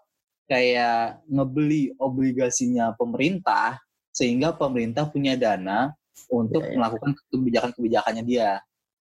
[0.49, 3.77] kayak ngebeli obligasinya pemerintah
[4.13, 5.93] sehingga pemerintah punya dana
[6.33, 6.75] untuk ya, ya.
[6.81, 8.61] melakukan kebijakan-kebijakannya dia.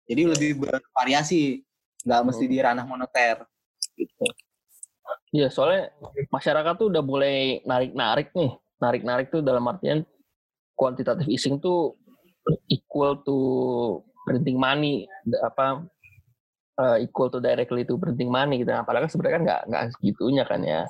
[0.10, 1.62] Jadi lebih bervariasi,
[2.06, 3.46] nggak mesti di ranah moneter.
[3.94, 4.26] Gitu.
[5.30, 5.94] Iya, soalnya
[6.34, 8.52] masyarakat tuh udah mulai narik-narik nih.
[8.82, 10.02] Narik-narik tuh dalam artian
[10.74, 12.00] kuantitatif easing tuh
[12.72, 13.38] equal to
[14.26, 15.06] printing money
[15.44, 15.86] apa
[16.80, 18.74] uh, equal to directly to printing money gitu.
[18.74, 20.82] Nah, padahal kan sebenarnya kan nggak nggak segitunya kan ya.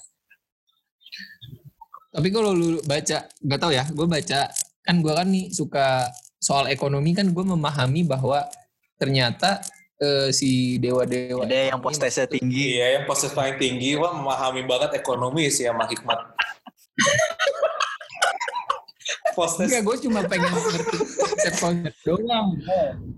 [2.10, 4.42] Tapi kalau lu baca, nggak tahu ya, gue baca
[4.90, 6.10] kan gue kan nih suka
[6.42, 8.42] soal ekonomi kan gue memahami bahwa
[8.98, 9.62] ternyata
[10.00, 12.80] uh, si dewa-dewa ada yang postasnya tinggi.
[12.80, 13.96] Iya yang postas paling tinggi.
[14.00, 16.20] Wah memahami banget ekonomi sih sama hikmat.
[19.38, 19.72] Postes.
[19.72, 21.00] Enggak, gue cuma pengen ngerti
[21.64, 22.60] konsep doang.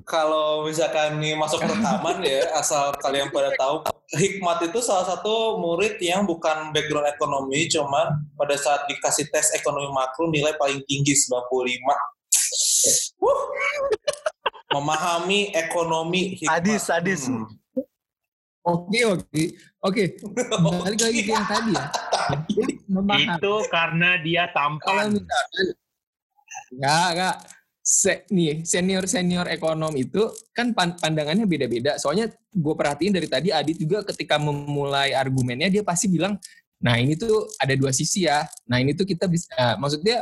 [0.05, 5.95] Kalau misalkan nih masuk rekaman ya asal kalian pada tahu hikmat itu salah satu murid
[6.03, 11.47] yang bukan background ekonomi cuman pada saat dikasih tes ekonomi makro nilai paling tinggi 95
[14.71, 16.59] memahami ekonomi hikmat.
[16.59, 17.21] Sadis, sadis.
[17.27, 17.45] Hmm.
[18.61, 19.43] Oke, oke.
[19.81, 20.03] Oke.
[20.85, 21.85] Balik lagi ke yang tadi ya.
[23.39, 24.85] Itu karena dia tampan.
[24.85, 25.65] Kalau misalkan
[26.71, 27.37] Enggak, enggak.
[27.81, 31.97] Se, nih, senior-senior ekonom itu kan pandangannya beda-beda.
[31.97, 36.37] Soalnya gue perhatiin dari tadi Adit juga ketika memulai argumennya dia pasti bilang,
[36.77, 38.45] nah ini tuh ada dua sisi ya.
[38.69, 40.21] Nah ini tuh kita bisa, uh, maksudnya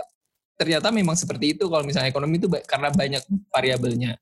[0.59, 4.19] ternyata memang seperti itu kalau misalnya ekonomi itu karena banyak variabelnya.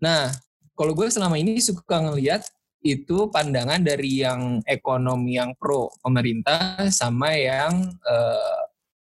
[0.00, 0.32] Nah,
[0.72, 2.48] kalau gue selama ini suka ngelihat
[2.80, 8.62] itu pandangan dari yang ekonomi yang pro pemerintah sama yang uh,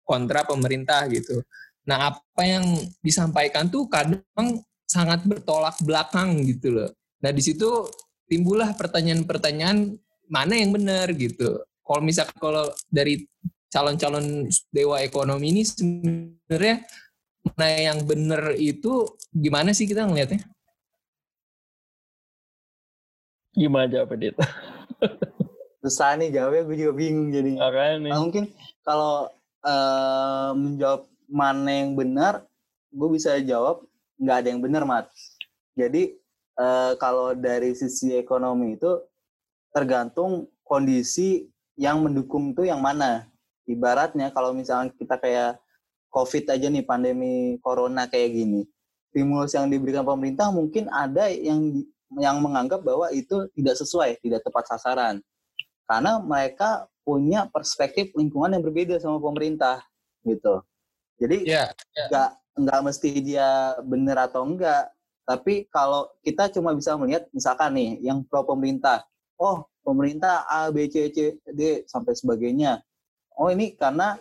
[0.03, 1.39] kontra pemerintah gitu.
[1.87, 2.65] Nah, apa yang
[2.99, 6.91] disampaikan tuh kadang sangat bertolak belakang gitu loh.
[7.23, 7.87] Nah, di situ
[8.27, 9.95] timbullah pertanyaan-pertanyaan
[10.27, 11.61] mana yang benar gitu.
[11.85, 13.25] Kalau misalnya kalau dari
[13.69, 16.83] calon-calon dewa ekonomi ini sebenarnya
[17.45, 20.43] mana yang benar itu gimana sih kita ngelihatnya?
[23.55, 24.43] Gimana jawabnya itu?
[25.85, 27.55] Susah nih jawabnya, gue juga bingung jadi.
[27.55, 28.51] Nah, mungkin
[28.83, 29.31] kalau
[29.63, 32.43] uh, menjawab mana yang benar,
[32.91, 33.87] gue bisa jawab
[34.19, 35.07] nggak ada yang benar, Mat.
[35.79, 36.19] Jadi
[36.59, 38.99] uh, kalau dari sisi ekonomi itu
[39.71, 41.47] tergantung kondisi
[41.79, 43.31] yang mendukung itu yang mana
[43.69, 45.61] ibaratnya kalau misalnya kita kayak
[46.09, 48.65] COVID aja nih pandemi corona kayak gini,
[49.13, 51.85] stimulus yang diberikan pemerintah mungkin ada yang
[52.17, 55.21] yang menganggap bahwa itu tidak sesuai, tidak tepat sasaran,
[55.85, 59.85] karena mereka punya perspektif lingkungan yang berbeda sama pemerintah
[60.25, 60.65] gitu.
[61.21, 62.09] Jadi yeah, yeah.
[62.09, 62.29] nggak
[62.65, 64.89] nggak mesti dia benar atau enggak,
[65.29, 69.05] tapi kalau kita cuma bisa melihat misalkan nih yang pro pemerintah,
[69.37, 72.81] oh pemerintah A B C C D sampai sebagainya
[73.39, 74.19] oh ini karena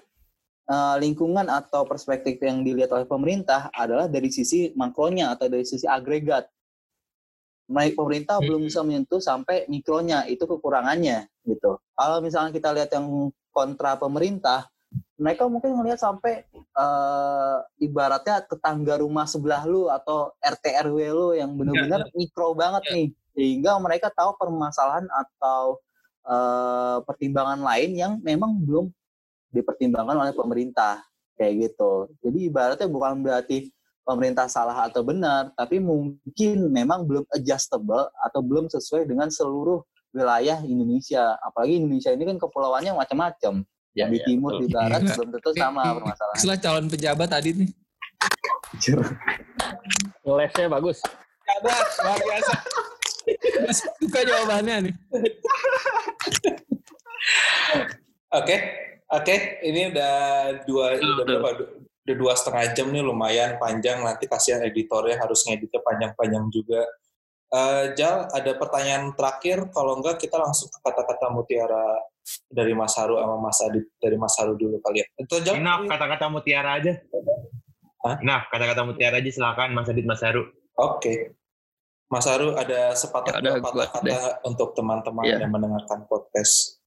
[0.70, 5.88] uh, lingkungan atau perspektif yang dilihat oleh pemerintah adalah dari sisi makronya atau dari sisi
[5.88, 6.46] agregat.
[7.68, 8.46] Pemerintah hmm.
[8.48, 11.76] belum bisa menyentuh sampai mikronya, itu kekurangannya gitu.
[11.92, 14.64] Kalau misalnya kita lihat yang kontra pemerintah,
[15.20, 21.52] mereka mungkin melihat sampai uh, ibaratnya tetangga rumah sebelah lu atau RT RW lu yang
[21.58, 22.92] benar-benar ya, mikro banget ya.
[22.96, 25.76] nih, sehingga mereka tahu permasalahan atau
[26.24, 28.88] uh, pertimbangan lain yang memang belum
[29.52, 31.04] dipertimbangkan oleh pemerintah
[31.38, 32.10] kayak gitu.
[32.20, 33.70] Jadi ibaratnya bukan berarti
[34.02, 39.84] pemerintah salah atau benar, tapi mungkin memang belum adjustable atau belum sesuai dengan seluruh
[40.16, 41.36] wilayah Indonesia.
[41.44, 43.64] Apalagi Indonesia ini kan kepulauannya macam-macam.
[43.96, 44.62] Ya, di ya, timur, betul.
[44.62, 45.14] di barat ya.
[45.16, 46.38] belum tentu sama permasalahan.
[46.38, 47.70] Setelah calon pejabat tadi nih.
[50.38, 51.02] Lesnya bagus.
[51.48, 51.72] Ada,
[52.04, 52.54] luar biasa.
[53.98, 54.94] Suka jawabannya nih.
[58.28, 58.58] Oke, okay.
[59.08, 60.14] Oke, ini udah
[60.68, 61.48] dua udah berapa?
[62.04, 64.04] Udah dua setengah jam nih lumayan panjang.
[64.04, 66.84] Nanti kasihan editornya harus ngeditnya panjang-panjang juga.
[67.48, 69.72] Uh, Jal, ada pertanyaan terakhir.
[69.72, 72.04] Kalau enggak kita langsung ke kata-kata mutiara
[72.52, 75.06] dari Mas Haru sama Mas Adit dari Mas Haru dulu kali ya.
[75.16, 75.56] Itu Jal.
[75.56, 76.92] Nah, kata-kata mutiara aja.
[78.04, 78.20] Hah?
[78.20, 80.52] Nah, kata-kata mutiara aja silakan Mas Adit Mas Haru.
[80.76, 81.00] Oke.
[81.00, 81.18] Okay.
[82.12, 85.44] Mas Haru ada sepatah ya, kata untuk teman-teman ya.
[85.44, 86.77] yang mendengarkan podcast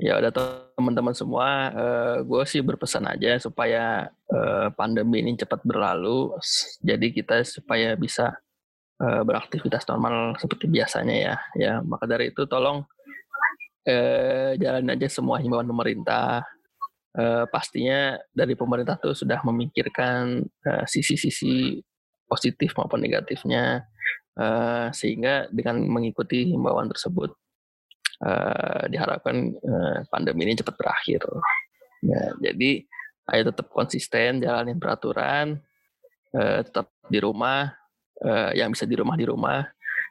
[0.00, 5.60] Ya udah teman-teman semua, uh, eh, gue sih berpesan aja supaya uh, pandemi ini cepat
[5.60, 6.32] berlalu,
[6.80, 8.32] jadi kita supaya bisa
[8.96, 11.34] uh, beraktivitas normal seperti biasanya ya.
[11.52, 12.88] Ya maka dari itu tolong
[13.84, 16.48] uh, jalan aja semua himbauan pemerintah,
[17.20, 21.76] uh, pastinya dari pemerintah tuh sudah memikirkan uh, sisi-sisi
[22.24, 23.84] positif maupun negatifnya
[24.40, 27.36] uh, sehingga dengan mengikuti himbauan tersebut
[28.20, 31.24] uh, diharapkan uh, pandemi ini cepat berakhir.
[32.00, 32.84] Ya, jadi
[33.30, 35.60] ayo tetap konsisten jalanin peraturan,
[36.36, 37.72] uh, tetap di rumah,
[38.24, 39.68] uh, yang bisa di rumah di rumah,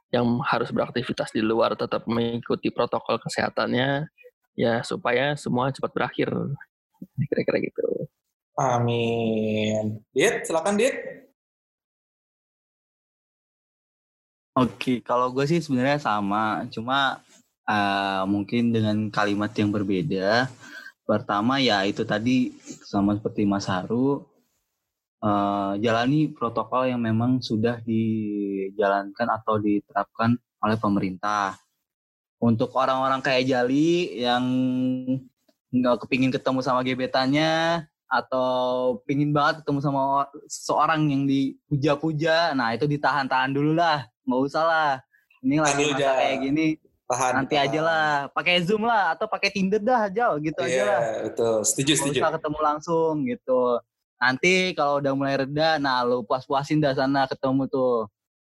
[0.09, 4.09] yang harus beraktivitas di luar tetap mengikuti protokol kesehatannya,
[4.57, 6.29] ya supaya semua cepat berakhir.
[7.15, 8.09] Kira-kira gitu.
[8.59, 10.03] Amin.
[10.11, 10.95] Dit, silakan Dit.
[14.59, 17.23] Oke, kalau gue sih sebenarnya sama, cuma
[17.69, 20.49] uh, mungkin dengan kalimat yang berbeda.
[21.05, 22.53] Pertama ya itu tadi
[22.85, 24.25] sama seperti Mas Haru,
[25.21, 30.33] uh, jalani protokol yang memang sudah dijalankan atau diterapkan
[30.65, 31.53] oleh pemerintah.
[32.39, 34.43] Untuk orang-orang kayak Jali yang
[35.69, 42.89] nggak kepingin ketemu sama gebetannya atau pingin banget ketemu sama seorang yang dipuja-puja, nah itu
[42.89, 44.91] ditahan-tahan dulu lah, nggak usah lah.
[45.45, 46.65] Ini lagi masa kayak gini,
[47.09, 47.33] tahan.
[47.41, 47.67] Nanti tahan.
[47.67, 48.09] aja lah.
[48.29, 51.01] Pakai zoom lah atau pakai tinder dah aja gitu yeah, aja lah.
[51.25, 51.55] betul.
[51.65, 52.19] Setuju setuju.
[52.21, 53.61] usah ketemu langsung gitu.
[54.21, 58.05] Nanti kalau udah mulai reda nah lu puas puasin dah sana ketemu tuh.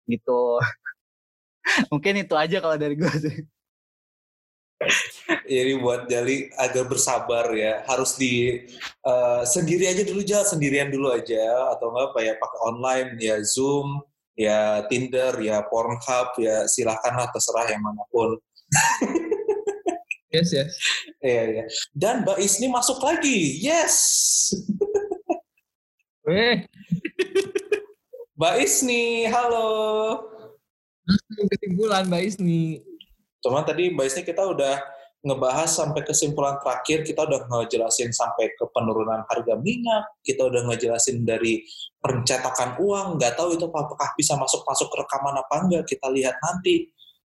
[0.06, 0.42] Gitu.
[1.92, 3.38] Mungkin itu aja kalau dari gue sih.
[5.52, 8.64] Jadi buat Jali agak bersabar ya, harus di
[9.04, 13.36] uh, sendiri aja dulu aja, sendirian dulu aja, atau enggak apa ya pakai online ya
[13.44, 14.00] Zoom,
[14.40, 18.40] ya Tinder, ya Pornhub, ya silahkanlah terserah yang mana pun.
[20.34, 20.72] yes, yes.
[21.20, 21.66] Iya, iya.
[21.92, 23.60] Dan Mbak Isni masuk lagi.
[23.60, 23.96] Yes.
[26.30, 26.66] Eh.
[28.38, 29.68] Mbak Isni, halo.
[31.50, 32.86] Kesimpulan Mbak Isni.
[33.42, 34.78] Cuman tadi Mbak Isni kita udah
[35.20, 41.28] ngebahas sampai kesimpulan terakhir, kita udah ngejelasin sampai ke penurunan harga minyak, kita udah ngejelasin
[41.28, 41.60] dari
[42.00, 46.88] pencetakan uang, nggak tahu itu apakah bisa masuk-masuk rekaman apa enggak, kita lihat nanti.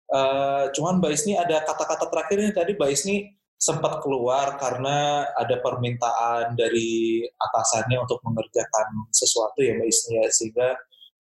[0.10, 6.58] Uh, cuman Mbak Isni ada kata-kata terakhirnya tadi Mbak Isni sempat keluar karena ada permintaan
[6.58, 10.69] dari atasannya untuk mengerjakan sesuatu ya Mbak Isni ya sehingga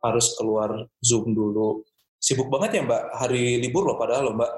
[0.01, 1.83] harus keluar Zoom dulu.
[2.17, 4.51] Sibuk banget ya Mbak, hari libur loh padahal loh Mbak.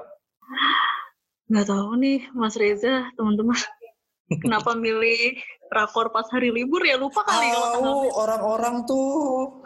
[1.52, 3.58] Nggak tahu nih Mas Reza, teman-teman.
[4.42, 5.36] Kenapa milih
[5.68, 9.60] rakor pas hari libur ya lupa kali oh, orang-orang tuh.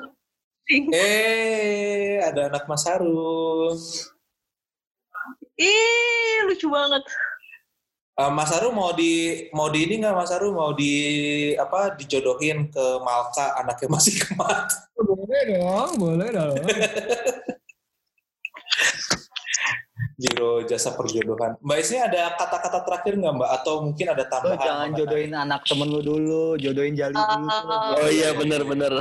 [0.91, 3.71] eh, ada anak Mas Haru.
[5.57, 7.01] Ih, lucu banget.
[8.17, 10.93] Uh, Mas Aru mau di mau di ini nggak Mas Aru mau di
[11.57, 14.73] apa dijodohin ke Malka anaknya masih kemat?
[14.97, 16.57] Boleh dong, boleh dong.
[20.17, 21.61] Giro jasa perjodohan.
[21.61, 23.51] Mbak Isni ada kata-kata terakhir nggak Mbak?
[23.61, 24.57] Atau mungkin ada tambahan?
[24.57, 27.45] Lo jangan jodohin anak temen lu dulu, jodohin jali dulu.
[27.53, 28.93] Uh, oh iya benar-benar.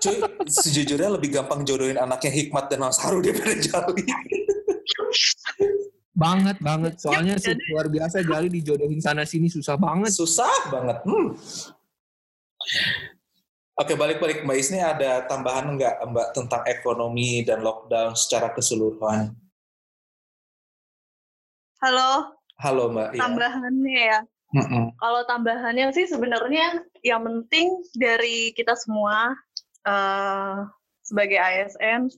[0.00, 4.47] Cuy, sejujurnya lebih gampang jodohin anaknya Hikmat dan Mas Haru daripada Jali
[6.18, 11.28] banget banget soalnya ya, luar biasa Jali dijodohin sana sini susah banget susah banget hmm.
[13.78, 19.30] Oke balik-balik Mbak Isni ada tambahan enggak Mbak tentang ekonomi dan lockdown secara keseluruhan?
[21.78, 22.34] Halo.
[22.58, 23.14] Halo Mbak.
[23.14, 23.20] Iya.
[23.22, 24.20] Tambahannya ya.
[24.50, 24.84] Mm -mm.
[24.98, 29.38] Kalau tambahannya sih sebenarnya yang penting dari kita semua
[29.86, 30.66] uh,
[31.08, 32.12] sebagai ASN,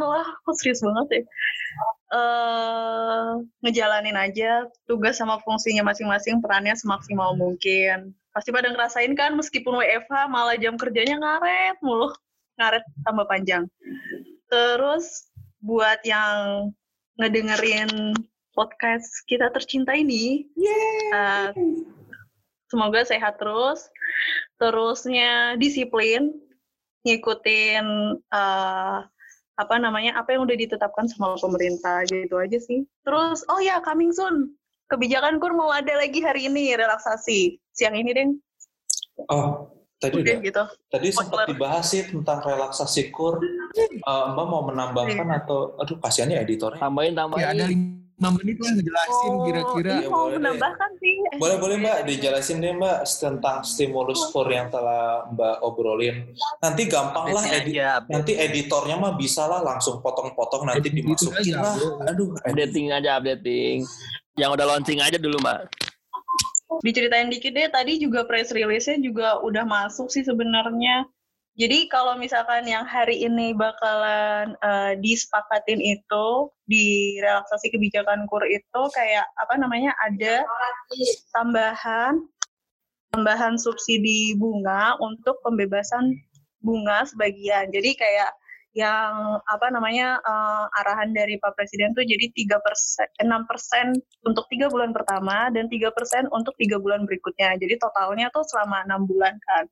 [0.00, 1.24] lah, aku serius banget ya
[2.10, 8.14] uh, ngejalanin aja tugas sama fungsinya masing-masing perannya semaksimal mungkin.
[8.30, 12.14] Pasti pada ngerasain kan meskipun WFH malah jam kerjanya ngaret mulu,
[12.58, 13.66] ngaret tambah panjang.
[14.50, 15.30] Terus
[15.62, 16.70] buat yang
[17.18, 18.14] ngedengerin
[18.54, 20.46] podcast kita tercinta ini,
[21.14, 21.50] uh,
[22.70, 23.90] semoga sehat terus.
[24.60, 26.36] Terusnya disiplin,
[27.06, 27.86] ngikutin
[28.32, 28.98] uh,
[29.60, 32.84] apa namanya apa yang udah ditetapkan sama pemerintah gitu aja sih.
[33.04, 34.56] Terus oh ya coming soon
[34.88, 38.28] kebijakan kur mau ada lagi hari ini relaksasi siang ini deh.
[39.28, 39.68] Oh
[40.00, 40.64] tadi udah, gitu.
[40.88, 43.36] Tadi sempat dibahas sih tentang relaksasi kur.
[44.08, 45.40] Uh, Mbak mau menambahkan yeah.
[45.44, 46.80] atau aduh kasihannya editornya.
[46.80, 47.44] Tambahin tambahin.
[47.44, 47.66] Ya, ada
[48.20, 49.94] 5 menit lah ngejelasin oh, kira-kira.
[50.04, 51.24] Oh, mau menambahkan sih.
[51.40, 56.28] Boleh boleh Mbak dijelasin deh Mbak tentang stimulus kur yang telah Mbak obrolin.
[56.60, 57.80] Nanti gampang lah edit.
[57.80, 61.74] Aja, nanti editornya mah bisa lah langsung potong-potong nanti Edit dimasukin lah.
[62.12, 63.88] Aduh, updating aja updating.
[64.36, 65.60] Yang udah launching aja dulu Mbak.
[66.84, 71.08] Diceritain dikit deh tadi juga press release-nya juga udah masuk sih sebenarnya
[71.60, 78.82] jadi kalau misalkan yang hari ini bakalan uh, disepakatin itu di relaksasi kebijakan kur itu
[78.96, 80.40] kayak apa namanya ada
[81.36, 82.24] tambahan
[83.12, 86.16] tambahan subsidi bunga untuk pembebasan
[86.64, 87.68] bunga sebagian.
[87.68, 88.32] Jadi kayak
[88.70, 94.46] yang apa namanya uh, arahan dari Pak Presiden tuh jadi tiga persen, enam persen untuk
[94.46, 97.58] tiga bulan pertama dan tiga persen untuk tiga bulan berikutnya.
[97.58, 99.66] Jadi totalnya tuh selama enam bulan kan.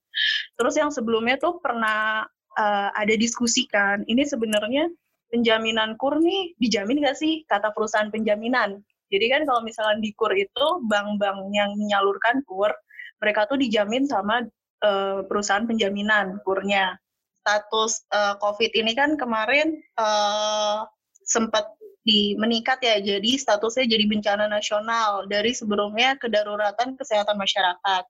[0.58, 2.26] Terus yang sebelumnya tuh pernah
[2.58, 4.90] uh, ada diskusi kan, ini sebenarnya
[5.30, 8.82] penjaminan kur nih dijamin nggak sih kata perusahaan penjaminan?
[9.08, 12.74] Jadi kan kalau misalnya di kur itu bank-bank yang menyalurkan kur,
[13.22, 14.42] mereka tuh dijamin sama
[14.82, 16.98] uh, perusahaan penjaminan kurnya
[17.48, 20.84] status uh, COVID ini kan kemarin uh,
[21.24, 21.64] sempat
[22.04, 28.04] di meningkat ya, jadi statusnya jadi bencana nasional dari sebelumnya kedaruratan kesehatan masyarakat.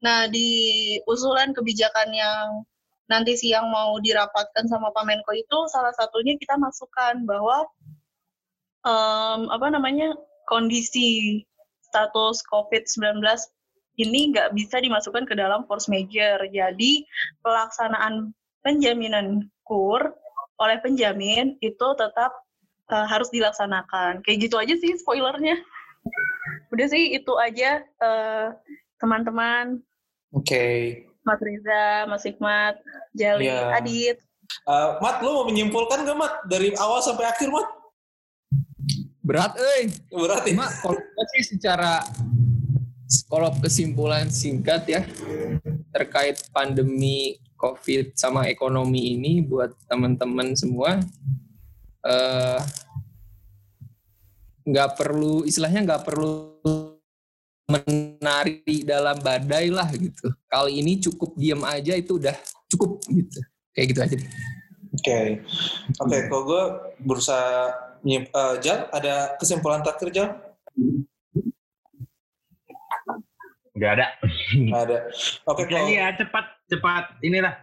[0.00, 0.48] Nah, di
[1.04, 2.64] usulan kebijakan yang
[3.08, 7.64] nanti siang mau dirapatkan sama Pak Menko itu salah satunya kita masukkan bahwa
[8.84, 10.16] um, apa namanya
[10.48, 11.40] kondisi
[11.84, 13.20] status COVID-19
[14.00, 16.40] ini nggak bisa dimasukkan ke dalam force major.
[16.48, 17.04] Jadi
[17.44, 20.14] pelaksanaan penjaminan kur
[20.60, 22.32] oleh penjamin itu tetap
[22.92, 24.20] uh, harus dilaksanakan.
[24.26, 25.56] Kayak gitu aja sih spoilernya.
[26.72, 28.56] Udah sih itu aja teman
[29.00, 29.64] teman-teman.
[30.36, 30.44] Oke.
[30.44, 30.78] Okay.
[31.20, 32.80] Mas Riza, Mas Hikmat,
[33.12, 33.76] Jali, yeah.
[33.76, 34.18] Adit.
[34.64, 37.68] Uh, Mat, lu mau menyimpulkan gak Mat dari awal sampai akhir Mat?
[39.20, 39.92] Berat, eh.
[40.08, 40.56] Berat ya.
[40.56, 40.96] Mat, kalau
[41.36, 42.00] sih secara
[43.26, 45.02] kalau kesimpulan singkat ya
[45.90, 50.96] terkait pandemi COVID sama ekonomi ini buat teman-teman semua
[52.08, 52.60] eh,
[54.64, 56.56] nggak uh, perlu istilahnya nggak perlu
[57.70, 60.32] menari dalam badai lah gitu.
[60.50, 62.34] Kali ini cukup diam aja itu udah
[62.72, 63.40] cukup gitu.
[63.76, 64.16] Kayak gitu aja.
[64.16, 64.26] Oke,
[65.06, 65.26] okay.
[66.02, 66.08] oke.
[66.10, 66.64] Okay, kalau gue
[66.98, 67.70] berusaha
[68.02, 70.28] uh, Jal, ada kesimpulan terakhir Jal?
[73.78, 74.06] Gak ada.
[74.74, 74.98] Gak ada.
[75.46, 75.88] Oke, okay, kalau...
[75.88, 77.54] ya cepat cepat inilah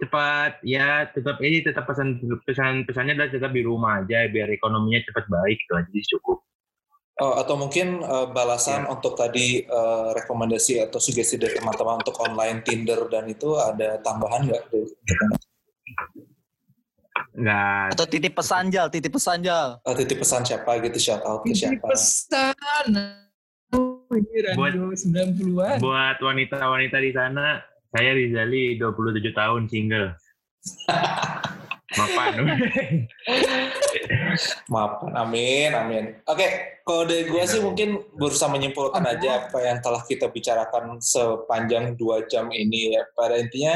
[0.00, 5.00] cepat ya tetap ini tetap pesan pesan pesannya adalah tetap di rumah aja biar ekonominya
[5.08, 6.38] cepat baik itu aja cukup.
[7.20, 8.96] Oh, atau mungkin uh, balasan ya.
[8.96, 14.48] untuk tadi uh, rekomendasi atau sugesti dari teman-teman untuk online Tinder dan itu ada tambahan
[14.48, 14.62] nggak?
[17.36, 17.86] Nggak.
[17.92, 19.84] Atau titip pesan jal, titip pesan jal.
[19.84, 21.76] Oh, titip pesan siapa gitu shout out ke siapa?
[21.76, 22.88] Titip pesan
[24.56, 25.76] buat 90-an.
[25.78, 30.14] Buat wanita-wanita di sana, saya Rizali 27 tahun single.
[31.90, 32.32] Mapan.
[34.70, 36.04] Mapan, amin, amin.
[36.22, 42.22] Oke, kode gue sih mungkin berusaha menyimpulkan aja apa yang telah kita bicarakan sepanjang dua
[42.30, 43.02] jam ini ya.
[43.18, 43.74] Pada intinya,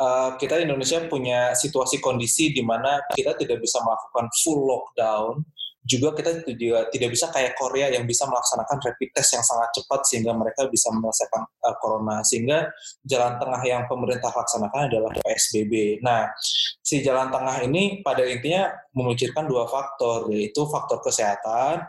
[0.00, 5.44] uh, kita Indonesia punya situasi kondisi di mana kita tidak bisa melakukan full lockdown,
[5.82, 10.00] juga kita juga tidak bisa kayak Korea yang bisa melaksanakan rapid test yang sangat cepat
[10.06, 12.70] sehingga mereka bisa menyelesaikan uh, corona sehingga
[13.02, 15.98] jalan tengah yang pemerintah laksanakan adalah PSBB.
[16.06, 16.30] Nah,
[16.78, 21.82] si jalan tengah ini pada intinya memikirkan dua faktor yaitu faktor kesehatan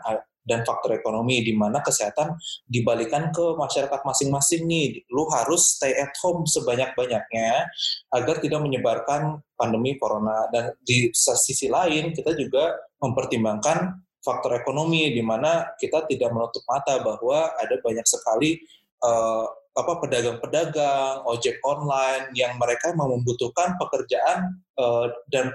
[0.44, 2.36] dan faktor ekonomi di mana kesehatan
[2.68, 5.02] dibalikan ke masyarakat masing-masing nih.
[5.08, 7.68] Lu harus stay at home sebanyak-banyaknya
[8.12, 15.20] agar tidak menyebarkan pandemi corona dan di sisi lain kita juga mempertimbangkan faktor ekonomi di
[15.20, 18.56] mana kita tidak menutup mata bahwa ada banyak sekali
[19.04, 25.50] uh, apa pedagang-pedagang ojek online yang mereka membutuhkan pekerjaan uh, dan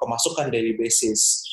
[0.00, 1.44] pemasukan daily basis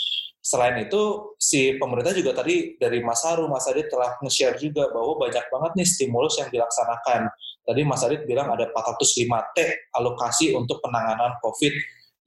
[0.45, 5.25] selain itu si pemerintah juga tadi dari Mas Haru, Mas Adit telah nge-share juga bahwa
[5.25, 7.33] banyak banget nih stimulus yang dilaksanakan.
[7.65, 9.25] Tadi Mas Adit bilang ada 405
[9.57, 9.57] T
[9.97, 11.73] alokasi untuk penanganan COVID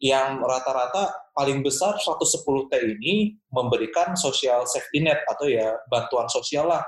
[0.02, 6.66] yang rata-rata paling besar 110 T ini memberikan social safety net atau ya bantuan sosial
[6.66, 6.82] lah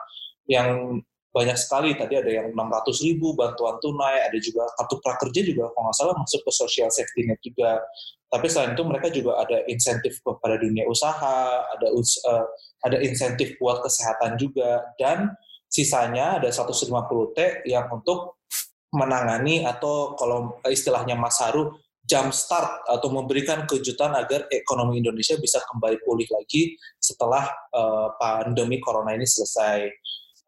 [0.50, 0.98] yang
[1.30, 5.82] banyak sekali tadi ada yang 600 ribu bantuan tunai ada juga kartu prakerja juga kalau
[5.86, 7.78] nggak salah masuk ke social safety net juga
[8.30, 12.46] tapi selain itu mereka juga ada insentif kepada dunia usaha, ada uh,
[12.86, 15.34] ada insentif buat kesehatan juga dan
[15.66, 16.86] sisanya ada 150
[17.34, 18.38] T yang untuk
[18.94, 21.74] menangani atau kalau istilahnya Mas Haru
[22.06, 28.78] jump start atau memberikan kejutan agar ekonomi Indonesia bisa kembali pulih lagi setelah uh, pandemi
[28.78, 29.90] corona ini selesai.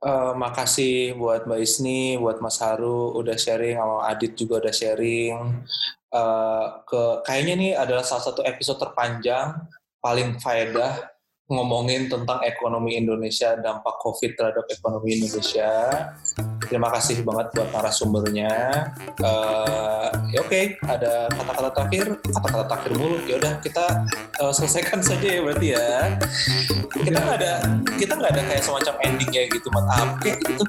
[0.03, 5.63] Uh, makasih buat Mbak Isni, buat Mas Haru udah sharing, sama Adit juga udah sharing.
[6.11, 9.63] Uh, ke kayaknya ini adalah salah satu episode terpanjang,
[10.03, 11.07] paling faedah
[11.47, 15.71] ngomongin tentang ekonomi Indonesia, dampak COVID terhadap ekonomi Indonesia.
[16.73, 18.53] Terima kasih banget buat narasumbernya.
[19.21, 23.21] Uh, ya oke, okay, ada kata-kata terakhir, kata-kata terakhir mulu.
[23.29, 23.85] Ya udah kita
[24.41, 26.17] uh, selesaikan saja ya berarti ya.
[26.97, 27.53] Kita nggak ada,
[28.01, 30.65] kita nggak ada kayak semacam endingnya gitu, mat apa gitu.